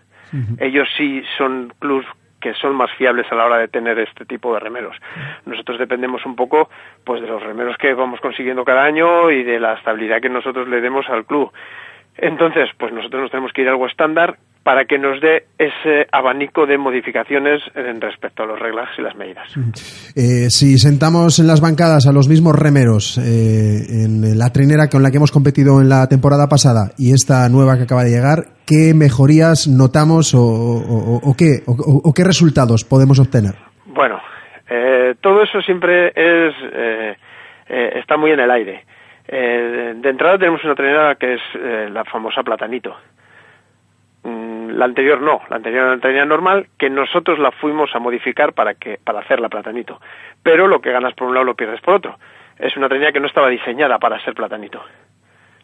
Ellos 0.59 0.89
sí 0.97 1.23
son 1.39 1.73
clubs 1.79 2.07
que 2.41 2.55
son 2.55 2.75
más 2.75 2.91
fiables 2.93 3.31
a 3.31 3.37
la 3.37 3.47
hora 3.47 3.59
de 3.59 3.69
tener 3.69 3.99
este 4.01 4.25
tipo 4.25 4.53
de 4.53 4.61
remeros. 4.61 4.97
Nosotros 5.47 5.79
dependemos 5.79 6.27
un 6.27 6.35
poco 6.35 6.69
pues 7.05 7.23
de 7.23 7.29
los 7.29 7.43
remeros 7.43 7.77
que 7.79 7.95
vamos 7.95 8.21
consiguiendo 8.21 8.65
cada 8.65 8.83
año 8.83 9.31
y 9.31 9.45
de 9.45 9.61
la 9.61 9.75
estabilidad 9.75 10.21
que 10.21 10.29
nosotros 10.29 10.67
le 10.67 10.81
demos 10.81 11.09
al 11.09 11.25
club. 11.25 11.53
Entonces, 12.17 12.69
pues 12.77 12.93
nosotros 12.93 13.23
nos 13.23 13.31
tenemos 13.31 13.53
que 13.53 13.63
ir 13.63 13.69
a 13.69 13.71
algo 13.71 13.87
estándar 13.87 14.37
para 14.65 14.87
que 14.87 14.99
nos 14.99 15.21
dé 15.21 15.45
ese 15.59 16.07
abanico 16.11 16.67
de 16.67 16.79
modificaciones 16.79 17.61
en 17.75 18.01
respecto 18.01 18.43
a 18.43 18.47
los 18.47 18.59
reglas 18.59 18.89
y 18.99 19.03
las 19.03 19.15
medidas. 19.15 19.47
Eh, 20.17 20.49
si 20.49 20.79
sentamos 20.79 21.39
en 21.39 21.47
las 21.47 21.61
bancadas 21.61 22.07
a 22.09 22.13
los 22.13 22.29
mismos 22.29 22.59
remeros 22.59 23.19
eh, 23.19 23.23
en 24.05 24.39
la 24.39 24.51
trinera 24.51 24.89
con 24.89 25.03
la 25.03 25.11
que 25.11 25.19
hemos 25.19 25.31
competido 25.33 25.81
en 25.83 25.89
la 25.91 26.09
temporada 26.09 26.49
pasada 26.49 26.93
y 26.97 27.13
esta 27.13 27.47
nueva 27.51 27.77
que 27.77 27.83
acaba 27.83 28.05
de 28.05 28.11
llegar, 28.11 28.39
¿qué 28.67 28.95
mejorías 28.95 29.69
notamos 29.69 30.35
o, 30.35 30.41
o- 30.41 31.17
o- 31.17 31.31
o 31.31 31.35
qué, 31.37 31.61
o- 31.67 32.13
qué 32.15 32.25
resultados 32.25 32.85
podemos 32.85 33.21
obtener? 33.21 33.55
Bueno, 33.87 34.19
eh, 34.71 35.15
todo 35.21 35.43
eso 35.43 35.61
siempre 35.61 36.09
es 36.09 36.55
eh, 36.73 37.17
eh, 37.69 37.91
está 38.01 38.17
muy 38.17 38.31
en 38.33 38.41
el 38.41 38.51
aire. 38.51 38.85
Eh, 39.29 39.95
de 39.97 40.09
entrada 40.09 40.39
tenemos 40.39 40.65
una 40.65 40.75
trainera 40.75 41.15
que 41.17 41.35
es 41.35 41.41
la 41.93 42.05
famosa 42.05 42.43
Platanito. 42.43 42.95
La 44.75 44.85
anterior 44.85 45.21
no, 45.21 45.41
la 45.49 45.57
anterior 45.57 45.83
era 45.85 45.93
una 45.93 46.01
trainera 46.01 46.25
normal 46.27 46.67
que 46.79 46.91
nosotros 46.91 47.39
la 47.39 47.51
fuimos 47.53 47.95
a 47.95 47.99
modificar 47.99 48.53
para 48.53 48.75
que 48.75 48.99
para 49.03 49.21
hacerla 49.21 49.49
Platanito. 49.49 50.01
Pero 50.43 50.69
lo 50.69 50.81
que 50.81 50.93
ganas 50.93 51.15
por 51.15 51.29
un 51.29 51.35
lado 51.35 51.45
lo 51.45 51.55
pierdes 51.55 51.81
por 51.81 51.95
otro. 51.95 52.19
Es 52.59 52.77
una 52.77 52.89
trainera 52.89 53.13
que 53.13 53.21
no 53.21 53.27
estaba 53.27 53.49
diseñada 53.49 53.99
para 53.99 54.21
ser 54.21 54.35
Platanito 54.35 54.83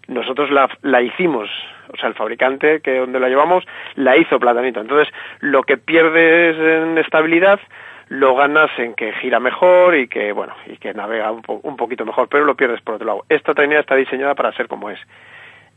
nosotros 0.09 0.51
la, 0.51 0.69
la 0.83 1.01
hicimos, 1.03 1.49
o 1.93 1.97
sea, 1.97 2.09
el 2.09 2.15
fabricante 2.17 2.81
que 2.81 2.99
donde 2.99 3.21
la 3.21 3.29
llevamos 3.29 3.65
la 3.95 4.17
hizo 4.17 4.41
platanito. 4.41 4.81
Entonces, 4.81 5.13
lo 5.39 5.63
que 5.63 5.77
pierdes 5.77 6.57
en 6.59 6.99
estabilidad 6.99 7.61
lo 8.09 8.35
ganas 8.35 8.71
en 8.79 8.95
que 8.95 9.13
gira 9.13 9.39
mejor 9.39 9.95
y 9.95 10.09
que, 10.09 10.33
bueno, 10.33 10.53
y 10.67 10.79
que 10.79 10.93
navega 10.95 11.31
un, 11.31 11.43
po- 11.43 11.61
un 11.63 11.77
poquito 11.77 12.05
mejor, 12.05 12.27
pero 12.29 12.45
lo 12.45 12.57
pierdes 12.57 12.81
por 12.81 12.97
otro 12.97 13.07
lado. 13.07 13.25
Esta 13.29 13.55
trainera 13.55 13.83
está 13.83 13.95
diseñada 13.95 14.35
para 14.35 14.51
ser 14.53 14.67
como 14.67 14.91
es. 14.91 14.99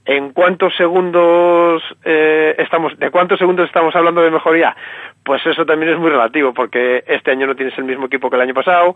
¿En 0.06 0.34
cuántos 0.34 0.76
segundos 0.76 1.82
eh, 2.04 2.56
estamos, 2.58 2.98
de 3.00 3.10
cuántos 3.10 3.40
segundos 3.40 3.68
estamos 3.68 3.96
hablando 3.96 4.22
de 4.22 4.32
mejoría? 4.32 4.76
Pues 5.24 5.46
eso 5.46 5.66
también 5.66 5.94
es 5.94 6.00
muy 6.00 6.10
relativo, 6.10 6.54
porque 6.54 7.06
este 7.08 7.32
año 7.32 7.48
no 7.48 7.56
tienes 7.56 7.78
el 7.78 7.86
mismo 7.86 8.08
equipo 8.08 8.30
que 8.30 8.36
el 8.36 8.42
año 8.42 8.54
pasado. 8.54 8.96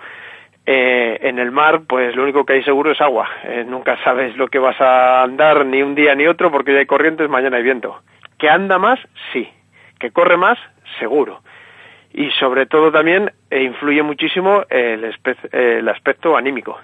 Eh, 0.65 1.19
en 1.21 1.39
el 1.39 1.49
mar, 1.49 1.83
pues 1.87 2.13
lo 2.13 2.23
único 2.23 2.45
que 2.45 2.53
hay 2.53 2.63
seguro 2.63 2.91
es 2.91 2.99
agua. 2.99 3.29
Eh, 3.45 3.63
nunca 3.65 3.97
sabes 4.03 4.35
lo 4.35 4.49
que 4.49 4.59
vas 4.59 4.79
a 4.81 5.23
andar 5.23 5.65
ni 5.65 5.81
un 5.81 5.95
día 5.95 6.13
ni 6.13 6.27
otro, 6.27 6.51
porque 6.51 6.73
ya 6.73 6.79
hay 6.79 6.85
corrientes, 6.85 7.29
mañana 7.29 7.55
hay 7.55 7.63
viento. 7.63 8.01
¿Que 8.37 8.49
anda 8.49 8.77
más? 8.77 8.99
Sí. 9.31 9.49
¿Que 9.97 10.11
corre 10.11 10.35
más? 10.35 10.59
Seguro. 10.99 11.41
Y 12.13 12.31
sobre 12.31 12.65
todo 12.65 12.91
también 12.91 13.31
eh, 13.49 13.63
influye 13.63 14.03
muchísimo 14.03 14.63
el, 14.69 15.05
aspecto 15.87 16.35
anímico 16.35 16.77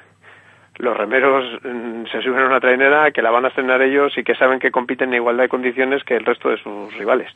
los 0.78 0.98
remeros 0.98 1.62
mm, 1.64 2.06
se 2.12 2.22
suben 2.22 2.44
a 2.44 2.48
una 2.48 2.60
trainera 2.60 3.12
que 3.12 3.22
la 3.22 3.32
van 3.32 3.46
a 3.46 3.50
estrenar 3.50 3.82
ellos 3.82 4.18
y 4.18 4.24
que 4.24 4.36
saben 4.36 4.60
que 4.60 4.72
compiten 4.72 5.10
en 5.10 5.16
igualdad 5.16 5.44
de 5.44 5.50
condiciones 5.50 6.04
que 6.04 6.16
el 6.16 6.26
resto 6.26 6.50
de 6.50 6.58
sus 6.58 6.94
rivales. 6.98 7.32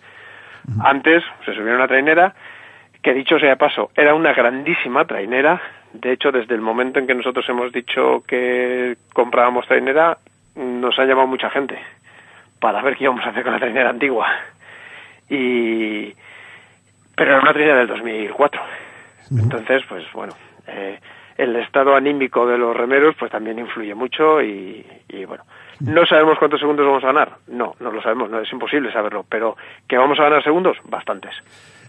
Antes 0.83 1.23
se 1.45 1.53
subieron 1.53 1.75
a 1.75 1.77
una 1.83 1.87
trainera 1.87 2.33
que 3.01 3.13
dicho 3.13 3.39
sea 3.39 3.49
de 3.49 3.57
paso, 3.57 3.91
era 3.95 4.13
una 4.13 4.33
grandísima 4.33 5.05
trainera. 5.05 5.61
De 5.93 6.11
hecho, 6.11 6.31
desde 6.31 6.55
el 6.55 6.61
momento 6.61 6.99
en 6.99 7.07
que 7.07 7.15
nosotros 7.15 7.47
hemos 7.47 7.71
dicho 7.71 8.23
que 8.27 8.97
comprábamos 9.13 9.65
trainera, 9.67 10.17
nos 10.55 10.97
ha 10.99 11.05
llamado 11.05 11.27
mucha 11.27 11.49
gente 11.49 11.79
para 12.59 12.81
ver 12.81 12.97
qué 12.97 13.05
íbamos 13.05 13.25
a 13.25 13.29
hacer 13.29 13.43
con 13.43 13.53
la 13.53 13.59
trainera 13.59 13.91
antigua. 13.91 14.27
Y 15.29 16.13
pero 17.15 17.31
era 17.31 17.41
una 17.41 17.53
trainera 17.53 17.79
del 17.79 17.87
2004. 17.87 18.61
Entonces, 19.31 19.83
pues 19.89 20.03
bueno, 20.13 20.33
eh, 20.67 20.99
el 21.37 21.55
estado 21.57 21.95
anímico 21.95 22.45
de 22.47 22.57
los 22.57 22.75
remeros 22.75 23.15
pues 23.17 23.31
también 23.31 23.59
influye 23.59 23.93
mucho 23.93 24.41
y, 24.41 24.85
y, 25.07 25.25
bueno, 25.25 25.43
no 25.79 26.05
sabemos 26.05 26.37
cuántos 26.39 26.59
segundos 26.59 26.85
vamos 26.85 27.03
a 27.03 27.07
ganar. 27.07 27.37
No, 27.47 27.75
no 27.79 27.91
lo 27.91 28.01
sabemos, 28.01 28.29
no 28.29 28.41
es 28.41 28.51
imposible 28.51 28.91
saberlo, 28.91 29.25
pero 29.29 29.55
que 29.87 29.97
vamos 29.97 30.19
a 30.19 30.23
ganar 30.23 30.43
segundos, 30.43 30.77
bastantes. 30.89 31.31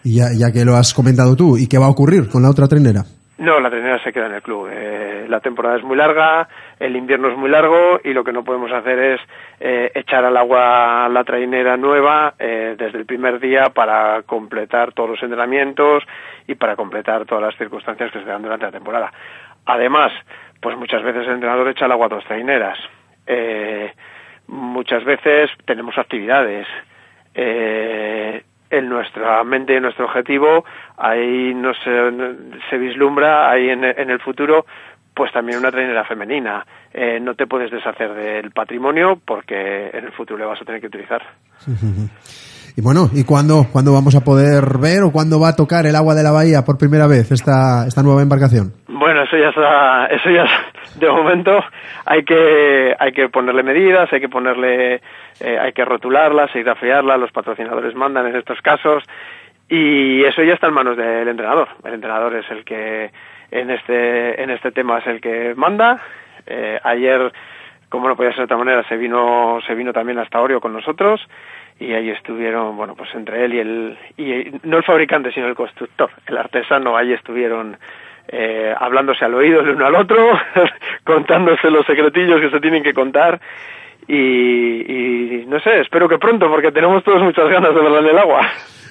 Y 0.04 0.16
ya, 0.16 0.26
ya 0.38 0.52
que 0.52 0.64
lo 0.64 0.76
has 0.76 0.92
comentado 0.92 1.34
tú, 1.34 1.56
¿y 1.56 1.66
qué 1.66 1.78
va 1.78 1.87
a 1.87 1.90
ocurrir 1.90 2.28
con 2.28 2.42
la 2.42 2.50
otra 2.50 2.68
trinera? 2.68 3.04
No, 3.38 3.61
la 3.61 3.70
trainera 3.70 4.03
se 4.03 4.12
queda 4.12 4.27
en 4.27 4.35
el 4.35 4.42
club. 4.42 4.68
Eh, 4.70 5.27
la 5.29 5.38
temporada 5.38 5.77
es 5.77 5.85
muy 5.85 5.96
larga, 5.96 6.48
el 6.81 6.96
invierno 6.96 7.29
es 7.29 7.37
muy 7.37 7.48
largo 7.48 8.01
y 8.03 8.12
lo 8.12 8.24
que 8.24 8.33
no 8.33 8.42
podemos 8.42 8.72
hacer 8.72 8.98
es 8.98 9.20
eh, 9.61 9.92
echar 9.94 10.24
al 10.24 10.37
agua 10.37 11.09
la 11.09 11.22
trainera 11.22 11.77
nueva 11.77 12.35
eh, 12.37 12.74
desde 12.77 12.98
el 12.98 13.07
primer 13.07 13.38
día 13.38 13.70
para 13.70 14.22
completar 14.22 14.92
todos 14.92 15.11
los 15.11 15.22
entrenamientos 15.22 16.03
y 16.48 16.57
para 16.57 16.74
completar 16.74 17.27
todas 17.27 17.44
las 17.44 17.57
circunstancias 17.57 18.11
que 18.11 18.18
se 18.18 18.24
dan 18.24 18.42
durante 18.42 18.66
la 18.66 18.72
temporada. 18.72 19.12
Además, 19.66 20.11
pues 20.61 20.77
muchas 20.77 21.05
veces 21.05 21.24
el 21.27 21.35
entrenador 21.35 21.68
echa 21.68 21.87
el 21.87 21.92
agua 21.92 22.09
dos 22.09 22.24
traineras. 22.24 22.79
Eh, 23.24 23.92
muchas 24.48 25.05
veces 25.05 25.48
tenemos 25.64 25.96
actividades. 25.96 26.66
Eh, 27.35 28.42
en 28.70 28.88
nuestra 28.88 29.42
mente 29.44 29.72
y 29.72 29.76
en 29.76 29.83
nuestro 29.83 30.07
objetivo, 30.07 30.64
ahí 30.96 31.54
no 31.54 31.72
se, 31.74 31.90
se 32.68 32.78
vislumbra, 32.78 33.50
ahí 33.50 33.70
en, 33.70 33.85
en 33.85 34.11
el 34.11 34.20
futuro, 34.20 34.66
pues 35.14 35.33
también 35.33 35.59
una 35.59 35.72
trainera 35.72 36.04
femenina. 36.04 36.64
Eh, 36.92 37.18
no 37.20 37.35
te 37.35 37.46
puedes 37.46 37.70
deshacer 37.70 38.14
del 38.14 38.50
patrimonio 38.52 39.20
porque 39.24 39.90
en 39.92 40.04
el 40.04 40.12
futuro 40.12 40.38
le 40.38 40.46
vas 40.46 40.61
a 40.61 40.64
tener 40.64 40.81
que 40.81 40.87
utilizar. 40.87 41.22
Y 42.79 42.81
bueno, 42.81 43.11
¿y 43.12 43.25
cuándo, 43.25 43.67
cuándo 43.73 43.93
vamos 43.93 44.14
a 44.14 44.21
poder 44.23 44.79
ver 44.81 45.03
o 45.03 45.11
cuándo 45.11 45.41
va 45.41 45.49
a 45.49 45.57
tocar 45.57 45.85
el 45.85 45.97
agua 45.97 46.14
de 46.14 46.23
la 46.23 46.31
bahía 46.31 46.62
por 46.64 46.79
primera 46.79 47.09
vez 47.09 47.33
esta, 47.33 47.88
esta 47.88 48.05
nueva 48.05 48.23
embarcación? 48.23 48.71
Bueno, 48.87 49.25
eso 49.25 49.37
ya 49.37 49.49
está, 49.49 50.07
eso 50.07 50.31
ya 50.31 50.45
es- 50.45 51.01
de 51.01 51.11
momento 51.11 51.59
hay 52.07 52.23
que 52.25 52.95
hay 52.99 53.11
que 53.12 53.29
ponerle 53.31 53.64
medidas, 53.64 54.09
hay 54.12 54.21
que 54.21 54.29
ponerle 54.29 55.01
eh, 55.41 55.59
hay 55.61 55.73
que 55.73 55.85
rotularla, 55.85 56.47
serigrafiarla, 56.53 57.17
los 57.17 57.33
patrocinadores 57.33 57.97
mandan 57.97 58.29
en 58.29 58.37
estos 58.37 58.61
casos 58.62 59.03
y 59.69 60.23
eso 60.25 60.45
ya 60.45 60.55
está 60.55 60.69
en 60.69 60.75
manos 60.75 60.97
del 60.97 61.27
entrenador. 61.27 61.67
El 61.85 61.95
entrenador 61.95 62.37
es 62.37 62.49
el 62.53 62.64
que 62.64 63.11
en 63.51 63.71
este 63.73 64.41
en 64.41 64.51
este 64.51 64.71
tema 64.71 64.99
es 64.99 65.07
el 65.09 65.21
que 65.21 65.53
manda. 65.57 66.01
Eh, 66.47 66.79
ayer, 66.85 67.33
como 67.88 68.09
no 68.09 68.14
podía 68.14 68.31
ser 68.31 68.38
de 68.38 68.45
otra 68.45 68.57
manera, 68.57 68.87
se 68.88 68.97
vino 68.97 69.59
se 69.67 69.75
vino 69.75 69.93
también 69.93 70.19
hasta 70.21 70.41
Orio 70.41 70.61
con 70.61 70.73
nosotros 70.73 71.21
y 71.81 71.93
ahí 71.93 72.11
estuvieron, 72.11 72.77
bueno, 72.77 72.95
pues 72.95 73.14
entre 73.14 73.45
él 73.45 73.55
y 73.55 73.59
el 73.61 73.99
y 74.17 74.67
no 74.67 74.79
el 74.79 74.85
fabricante, 74.85 75.33
sino 75.33 75.47
el 75.47 75.55
constructor, 75.55 76.11
el 76.27 76.37
artesano, 76.37 76.97
ahí 76.97 77.12
estuvieron 77.12 77.77
eh, 78.29 78.75
hablándose 78.79 79.25
al 79.25 79.35
oído 79.35 79.61
el 79.61 79.71
uno 79.71 79.87
al 79.87 79.95
otro, 79.95 80.38
contándose 81.05 81.71
los 81.71 81.87
secretillos 81.87 82.41
que 82.41 82.51
se 82.51 82.61
tienen 82.61 82.83
que 82.83 82.95
contar 82.95 83.41
y, 84.07 84.14
y 84.14 85.47
no 85.47 85.61
sé, 85.61 85.81
espero 85.81 86.09
que 86.09 86.19
pronto 86.19 86.49
porque 86.49 86.73
tenemos 86.73 87.05
todos 87.05 87.23
muchas 87.23 87.49
ganas 87.49 87.75
de 87.75 87.81
verla 87.81 87.99
en 88.01 88.07
el 88.07 88.19
agua. 88.19 88.49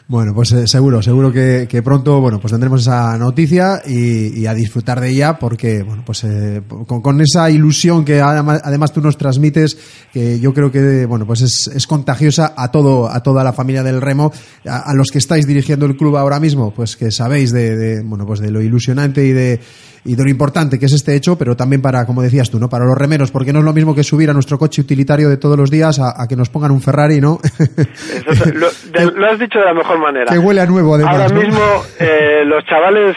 Bueno, 0.09 0.33
pues 0.33 0.53
eh, 0.53 0.67
seguro, 0.67 1.01
seguro 1.01 1.33
que, 1.33 1.67
que 1.69 1.81
pronto, 1.81 2.21
bueno, 2.21 2.39
pues 2.39 2.53
tendremos 2.53 2.79
esa 2.79 3.17
noticia 3.17 3.81
y, 3.85 4.39
y 4.39 4.45
a 4.45 4.53
disfrutar 4.53 5.01
de 5.01 5.09
ella 5.09 5.37
porque, 5.37 5.83
bueno, 5.83 6.03
pues 6.05 6.23
eh, 6.23 6.61
con, 6.87 7.01
con 7.01 7.19
esa 7.19 7.49
ilusión 7.49 8.05
que 8.05 8.21
además, 8.21 8.93
tú 8.93 9.01
nos 9.01 9.17
transmites, 9.17 9.77
que 10.13 10.39
yo 10.39 10.53
creo 10.53 10.71
que, 10.71 11.05
bueno, 11.05 11.27
pues 11.27 11.41
es, 11.41 11.69
es 11.75 11.85
contagiosa 11.87 12.53
a 12.55 12.71
todo, 12.71 13.09
a 13.09 13.21
toda 13.21 13.43
la 13.43 13.51
familia 13.51 13.83
del 13.83 13.99
remo, 13.99 14.31
a, 14.65 14.89
a 14.89 14.93
los 14.93 15.11
que 15.11 15.17
estáis 15.17 15.45
dirigiendo 15.45 15.85
el 15.85 15.97
club 15.97 16.15
ahora 16.15 16.39
mismo, 16.39 16.73
pues 16.73 16.95
que 16.95 17.11
sabéis 17.11 17.51
de, 17.51 17.75
de, 17.75 18.01
bueno, 18.01 18.25
pues 18.25 18.39
de 18.39 18.49
lo 18.49 18.61
ilusionante 18.61 19.25
y 19.25 19.33
de, 19.33 19.59
y 20.07 20.15
de 20.15 20.23
lo 20.23 20.29
importante 20.29 20.79
que 20.79 20.85
es 20.87 20.93
este 20.93 21.15
hecho, 21.15 21.37
pero 21.37 21.55
también 21.55 21.81
para, 21.81 22.05
como 22.05 22.21
decías 22.21 22.49
tú, 22.49 22.57
¿no? 22.59 22.69
Para 22.69 22.85
los 22.85 22.97
remeros, 22.97 23.29
porque 23.29 23.53
no 23.53 23.59
es 23.59 23.65
lo 23.65 23.73
mismo 23.73 23.93
que 23.93 24.03
subir 24.03 24.29
a 24.29 24.33
nuestro 24.33 24.57
coche 24.57 24.81
utilitario 24.81 25.29
de 25.29 25.37
todos 25.37 25.57
los 25.57 25.69
días 25.69 25.99
a, 25.99 26.21
a 26.21 26.27
que 26.27 26.35
nos 26.35 26.49
pongan 26.49 26.71
un 26.71 26.81
Ferrari, 26.81 27.19
¿no? 27.21 27.37
Eso, 27.43 28.45
lo, 28.53 28.67
de- 28.91 29.11
lo 29.11 29.27
has 29.27 29.37
dicho 29.37 29.59
de 29.59 29.65
la 29.65 29.73
mejor 29.73 29.99
manera. 29.99 30.25
que 30.31 30.39
huele 30.39 30.61
a 30.61 30.65
nuevo, 30.65 30.95
además. 30.95 31.13
Ahora 31.13 31.27
¿no? 31.29 31.41
mismo 31.41 31.61
eh, 31.99 32.43
los 32.45 32.63
chavales, 32.65 33.15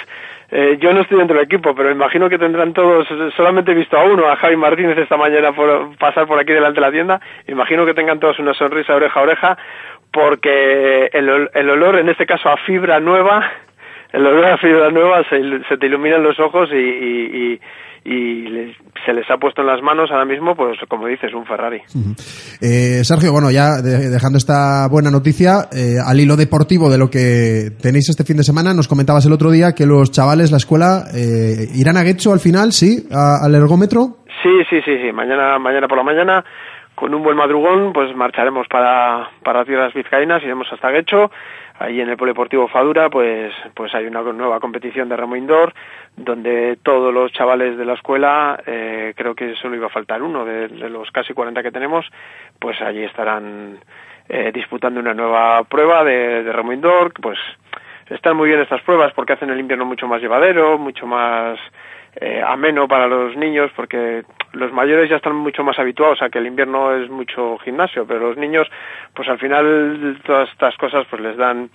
eh, 0.51 0.79
yo 0.81 0.93
no 0.93 1.03
estoy 1.03 1.19
dentro 1.19 1.37
del 1.37 1.45
equipo, 1.47 1.75
pero 1.77 1.91
imagino 1.93 2.29
que 2.29 2.39
tendrán 2.39 2.73
todos, 2.73 3.07
solamente 3.37 3.71
he 3.71 3.75
visto 3.75 3.97
a 3.97 4.05
uno, 4.05 4.29
a 4.29 4.37
Javi 4.37 4.57
Martínez 4.57 4.99
esta 4.99 5.17
mañana 5.17 5.53
por 5.53 5.97
pasar 5.97 6.27
por 6.27 6.41
aquí 6.41 6.53
delante 6.53 6.81
de 6.81 6.87
la 6.87 6.93
tienda, 6.93 7.21
imagino 7.47 7.87
que 7.87 7.95
tengan 7.95 8.19
todos 8.19 8.39
una 8.41 8.53
sonrisa 8.55 8.95
oreja 8.95 9.21
a 9.21 9.23
oreja, 9.23 9.59
porque 10.13 11.07
el, 11.13 11.49
el 11.55 11.71
olor, 11.71 11.99
en 11.99 12.09
este 12.09 12.27
caso 12.27 12.49
a 12.49 12.57
fibra 12.67 12.99
nueva, 13.01 13.45
el 14.13 14.27
olor 14.27 14.47
a 14.47 14.59
fibra 14.59 14.91
nueva 14.91 15.23
se, 15.29 15.39
se 15.69 15.77
te 15.77 15.87
iluminan 15.87 16.23
los 16.23 16.39
ojos 16.41 16.69
y, 16.73 16.77
y, 16.77 17.53
y- 17.55 17.61
y 18.03 18.49
les- 18.49 18.77
se 19.05 19.13
les 19.13 19.31
ha 19.31 19.37
puesto 19.37 19.61
en 19.61 19.67
las 19.67 19.83
manos 19.83 20.11
ahora 20.11 20.25
mismo, 20.25 20.55
pues 20.57 20.79
como 20.89 21.07
dices, 21.07 21.35
un 21.35 21.45
Ferrari. 21.45 21.83
Eh, 22.63 23.05
Sergio, 23.05 23.31
bueno, 23.33 23.51
ya 23.51 23.83
de- 23.83 24.09
dejando 24.09 24.39
esta 24.39 24.89
buena 24.91 25.11
noticia, 25.11 25.69
eh, 25.73 25.97
al 26.05 26.19
hilo 26.19 26.37
deportivo 26.37 26.89
de 26.91 26.97
lo 26.99 27.11
que 27.11 27.71
tenéis 27.81 28.09
este 28.09 28.25
fin 28.25 28.39
de 28.39 28.43
semana, 28.43 28.73
nos 28.73 28.89
comentabas 28.89 29.27
el 29.27 29.33
otro 29.33 29.51
día 29.51 29.73
que 29.77 29.85
los 29.87 30.11
chavales, 30.11 30.51
la 30.51 30.57
escuela, 30.57 31.05
eh, 31.15 31.69
irán 31.75 31.99
a 31.99 32.03
Getxo 32.03 32.33
al 32.33 32.41
final, 32.41 32.73
¿sí? 32.73 33.07
A- 33.13 33.45
al 33.45 33.55
ergómetro. 33.55 34.17
Sí, 34.43 34.51
sí, 34.71 34.81
sí, 34.85 34.97
sí. 35.03 35.13
Mañana, 35.13 35.59
mañana 35.59 35.87
por 35.87 35.99
la 35.99 36.05
mañana, 36.05 36.45
con 36.95 37.15
un 37.15 37.23
buen 37.23 37.37
madrugón, 37.37 37.93
pues 37.93 38.15
marcharemos 38.17 38.67
para, 38.69 39.29
para 39.45 39.65
Tierras 39.67 39.93
Vizcaínas, 39.93 40.43
iremos 40.43 40.67
hasta 40.73 40.91
Guecho. 40.91 41.31
Ahí 41.81 41.99
en 41.99 42.11
el 42.11 42.19
Polideportivo 42.19 42.69
Fadura, 42.69 43.09
pues, 43.09 43.55
pues 43.73 43.95
hay 43.95 44.05
una 44.05 44.21
nueva 44.21 44.61
competición 44.61 45.09
de 45.09 45.17
remo 45.17 45.35
indoor, 45.35 45.73
donde 46.15 46.77
todos 46.83 47.13
los 47.13 47.33
chavales 47.33 47.79
de 47.79 47.87
la 47.87 47.95
escuela, 47.95 48.63
eh, 48.67 49.15
creo 49.17 49.35
que 49.35 49.55
solo 49.57 49.77
iba 49.77 49.87
a 49.87 49.91
faltar 49.91 50.23
uno 50.23 50.45
de, 50.45 50.69
los 50.69 51.11
casi 51.11 51.33
40 51.33 51.63
que 51.63 51.73
tenemos, 51.73 52.05
pues 52.59 52.79
allí 52.83 53.03
estarán 53.03 53.79
eh, 54.29 54.51
disputando 54.53 55.01
una 55.01 55.15
nueva 55.15 55.65
prueba 55.65 56.05
de, 56.05 56.43
de 56.43 56.53
remo 56.53 56.75
indoor, 56.75 57.15
pues 57.15 57.39
están 58.11 58.37
muy 58.37 58.51
bien 58.51 58.61
estas 58.61 58.83
pruebas 58.83 59.15
porque 59.15 59.33
hacen 59.33 59.49
el 59.49 59.59
invierno 59.59 59.87
mucho 59.87 60.07
más 60.07 60.21
llevadero, 60.21 60.77
mucho 60.77 61.07
más 61.07 61.59
eh, 62.17 62.41
ameno 62.45 62.89
para 62.89 63.07
los 63.07 63.37
niños 63.37 63.71
porque 63.77 64.23
los 64.53 64.73
mayores 64.73 65.09
ya 65.09 65.17
están 65.17 65.37
mucho 65.37 65.63
más 65.63 65.79
habituados 65.79 66.21
a 66.23 66.29
que 66.29 66.39
el 66.39 66.47
invierno 66.47 66.95
es 66.95 67.09
mucho 67.09 67.59
gimnasio, 67.59 68.07
pero 68.07 68.29
los 68.29 68.37
niños 68.37 68.67
pues 69.15 69.29
al 69.29 69.39
final 69.39 70.21
todas 70.27 70.49
estas 70.51 70.77
cosas 70.77 71.07
pues 71.11 71.23
les 71.23 71.37
dan 71.37 71.71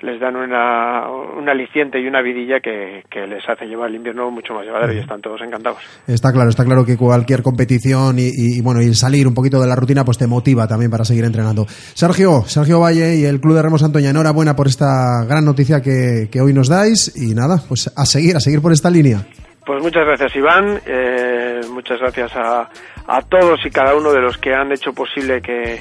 les 0.00 0.20
dan 0.20 0.36
una, 0.36 1.08
un 1.10 1.48
aliciente 1.48 2.00
y 2.00 2.06
una 2.06 2.22
vidilla 2.22 2.60
que, 2.60 3.02
que 3.10 3.26
les 3.26 3.42
hace 3.48 3.66
llevar 3.66 3.88
el 3.88 3.96
invierno 3.96 4.30
mucho 4.30 4.54
más 4.54 4.64
llevadero 4.64 4.92
y 4.92 4.98
están 4.98 5.20
todos 5.20 5.40
encantados. 5.42 5.78
Está 6.06 6.32
claro, 6.32 6.50
está 6.50 6.64
claro 6.64 6.84
que 6.84 6.96
cualquier 6.96 7.42
competición 7.42 8.16
y, 8.18 8.30
y, 8.32 8.60
bueno, 8.60 8.80
y 8.80 8.86
el 8.86 8.94
salir 8.94 9.26
un 9.26 9.34
poquito 9.34 9.60
de 9.60 9.66
la 9.66 9.74
rutina, 9.74 10.04
pues 10.04 10.18
te 10.18 10.26
motiva 10.26 10.68
también 10.68 10.90
para 10.90 11.04
seguir 11.04 11.24
entrenando. 11.24 11.66
Sergio, 11.68 12.42
Sergio 12.46 12.80
Valle 12.80 13.16
y 13.16 13.24
el 13.24 13.40
Club 13.40 13.56
de 13.56 13.62
Remo 13.62 13.78
Santoña, 13.78 14.10
enhorabuena 14.10 14.54
por 14.54 14.68
esta 14.68 15.24
gran 15.26 15.44
noticia 15.44 15.80
que, 15.80 16.28
que 16.30 16.40
hoy 16.40 16.52
nos 16.52 16.68
dais 16.68 17.12
y 17.16 17.34
nada, 17.34 17.56
pues 17.66 17.92
a 17.96 18.04
seguir, 18.04 18.36
a 18.36 18.40
seguir 18.40 18.62
por 18.62 18.72
esta 18.72 18.90
línea. 18.90 19.26
Pues 19.68 19.82
muchas 19.82 20.06
gracias 20.06 20.34
Iván, 20.34 20.80
eh, 20.86 21.60
muchas 21.70 21.98
gracias 22.00 22.32
a, 22.34 22.70
a 23.06 23.20
todos 23.20 23.60
y 23.66 23.70
cada 23.70 23.94
uno 23.94 24.10
de 24.12 24.20
los 24.22 24.38
que 24.38 24.54
han 24.54 24.72
hecho 24.72 24.94
posible 24.94 25.42
que 25.42 25.78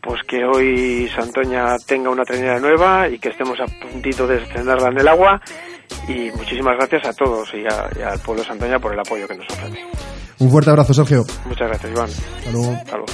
pues 0.00 0.20
que 0.26 0.44
hoy 0.44 1.08
Santoña 1.14 1.76
tenga 1.86 2.10
una 2.10 2.24
trainera 2.24 2.58
nueva 2.58 3.08
y 3.08 3.20
que 3.20 3.28
estemos 3.28 3.56
a 3.60 3.66
puntito 3.80 4.26
de 4.26 4.38
estrenarla 4.42 4.88
en 4.88 4.98
el 4.98 5.06
agua 5.06 5.40
y 6.08 6.32
muchísimas 6.32 6.76
gracias 6.76 7.06
a 7.06 7.12
todos 7.12 7.48
y, 7.54 7.64
a- 7.64 7.88
y 7.96 8.02
al 8.02 8.18
pueblo 8.18 8.42
de 8.42 8.48
Santoña 8.48 8.80
por 8.80 8.92
el 8.92 8.98
apoyo 8.98 9.28
que 9.28 9.36
nos 9.36 9.46
ofrece. 9.50 9.86
Un 10.40 10.50
fuerte 10.50 10.70
abrazo, 10.70 10.92
Sergio. 10.92 11.22
Muchas 11.46 11.68
gracias 11.68 11.92
Iván. 11.92 12.08
Hasta 12.10 12.50
luego. 12.50 12.72
Hasta 12.72 12.96
luego. 12.96 13.12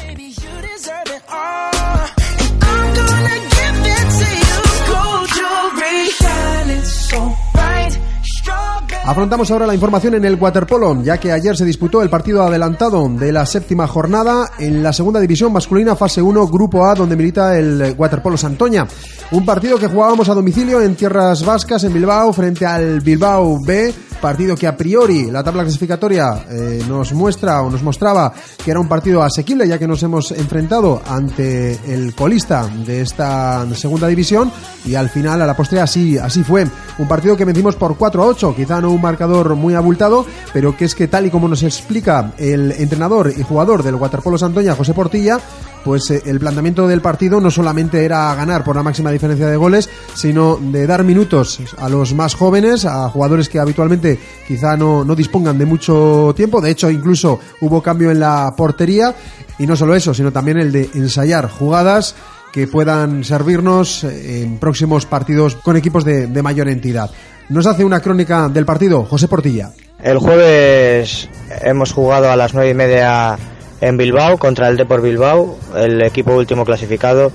Afrontamos 9.04 9.50
ahora 9.50 9.66
la 9.66 9.72
información 9.72 10.16
en 10.16 10.26
el 10.26 10.34
waterpolo, 10.34 11.02
ya 11.02 11.18
que 11.18 11.32
ayer 11.32 11.56
se 11.56 11.64
disputó 11.64 12.02
el 12.02 12.10
partido 12.10 12.42
adelantado 12.42 13.08
de 13.08 13.32
la 13.32 13.46
séptima 13.46 13.86
jornada 13.86 14.50
en 14.58 14.82
la 14.82 14.92
segunda 14.92 15.18
división 15.18 15.50
masculina 15.50 15.96
fase 15.96 16.20
1 16.20 16.46
grupo 16.48 16.84
A 16.84 16.94
donde 16.94 17.16
milita 17.16 17.58
el 17.58 17.94
waterpolo 17.96 18.36
Santoña. 18.36 18.86
Un 19.30 19.46
partido 19.46 19.78
que 19.78 19.86
jugábamos 19.86 20.28
a 20.28 20.34
domicilio 20.34 20.82
en 20.82 20.94
tierras 20.94 21.42
vascas 21.42 21.84
en 21.84 21.94
Bilbao 21.94 22.34
frente 22.34 22.66
al 22.66 23.00
Bilbao 23.00 23.58
B, 23.64 23.94
partido 24.20 24.56
que 24.56 24.66
a 24.66 24.76
priori 24.76 25.30
la 25.30 25.42
tabla 25.42 25.62
clasificatoria 25.62 26.44
eh, 26.50 26.82
nos 26.88 27.12
muestra 27.12 27.62
o 27.62 27.70
nos 27.70 27.82
mostraba 27.82 28.32
que 28.64 28.70
era 28.70 28.80
un 28.80 28.88
partido 28.88 29.22
asequible 29.22 29.66
ya 29.66 29.78
que 29.78 29.88
nos 29.88 30.02
hemos 30.02 30.30
enfrentado 30.32 31.00
ante 31.06 31.78
el 31.92 32.14
colista 32.14 32.68
de 32.86 33.00
esta 33.00 33.66
segunda 33.74 34.08
división 34.08 34.50
y 34.84 34.94
al 34.94 35.08
final 35.08 35.42
a 35.42 35.46
la 35.46 35.56
postre 35.56 35.80
así, 35.80 36.18
así 36.18 36.42
fue. 36.42 36.66
Un 36.98 37.08
partido 37.08 37.36
que 37.36 37.44
vencimos 37.44 37.76
por 37.76 37.96
4 37.96 38.22
a 38.22 38.26
8, 38.26 38.54
quizá 38.56 38.80
no 38.80 38.90
un 38.90 39.00
marcador 39.00 39.54
muy 39.54 39.74
abultado, 39.74 40.26
pero 40.52 40.76
que 40.76 40.84
es 40.84 40.94
que 40.94 41.08
tal 41.08 41.26
y 41.26 41.30
como 41.30 41.48
nos 41.48 41.62
explica 41.62 42.32
el 42.38 42.72
entrenador 42.72 43.32
y 43.36 43.42
jugador 43.42 43.82
del 43.82 43.96
Waterpolo 43.96 44.38
Santoña, 44.38 44.74
José 44.74 44.94
Portilla, 44.94 45.38
pues 45.84 46.10
eh, 46.10 46.22
el 46.26 46.38
planteamiento 46.38 46.86
del 46.86 47.00
partido 47.00 47.40
no 47.40 47.50
solamente 47.50 48.04
era 48.04 48.34
ganar 48.34 48.64
por 48.64 48.76
la 48.76 48.82
máxima 48.82 49.10
diferencia 49.10 49.48
de 49.48 49.56
goles, 49.56 49.88
sino 50.14 50.56
de 50.56 50.86
dar 50.86 51.04
minutos 51.04 51.60
a 51.78 51.88
los 51.88 52.14
más 52.14 52.34
jóvenes, 52.34 52.84
a 52.84 53.08
jugadores 53.08 53.48
que 53.48 53.58
habitualmente 53.58 54.18
quizá 54.46 54.76
no, 54.76 55.04
no 55.04 55.14
dispongan 55.14 55.58
de 55.58 55.66
mucho 55.66 56.32
tiempo. 56.36 56.60
De 56.60 56.70
hecho, 56.70 56.90
incluso 56.90 57.40
hubo 57.60 57.82
cambio 57.82 58.10
en 58.10 58.20
la 58.20 58.54
portería. 58.56 59.14
Y 59.58 59.66
no 59.66 59.76
solo 59.76 59.94
eso, 59.94 60.14
sino 60.14 60.32
también 60.32 60.58
el 60.58 60.70
de 60.70 60.90
ensayar 60.94 61.50
jugadas 61.50 62.14
que 62.52 62.66
puedan 62.66 63.24
servirnos 63.24 64.04
en 64.04 64.58
próximos 64.58 65.04
partidos 65.04 65.56
con 65.56 65.76
equipos 65.76 66.04
de 66.04 66.42
mayor 66.42 66.68
entidad. 66.68 67.10
Nos 67.48 67.66
hace 67.66 67.82
una 67.84 68.00
crónica 68.00 68.48
del 68.48 68.66
partido 68.66 69.04
José 69.04 69.26
Portilla. 69.26 69.72
El 70.02 70.18
jueves 70.18 71.30
hemos 71.62 71.92
jugado 71.92 72.30
a 72.30 72.36
las 72.36 72.52
nueve 72.52 72.70
y 72.70 72.74
media 72.74 73.38
en 73.80 73.96
Bilbao 73.96 74.38
contra 74.38 74.68
el 74.68 74.76
Depor 74.76 75.02
Bilbao, 75.02 75.56
el 75.76 76.02
equipo 76.02 76.34
último 76.34 76.64
clasificado 76.64 77.32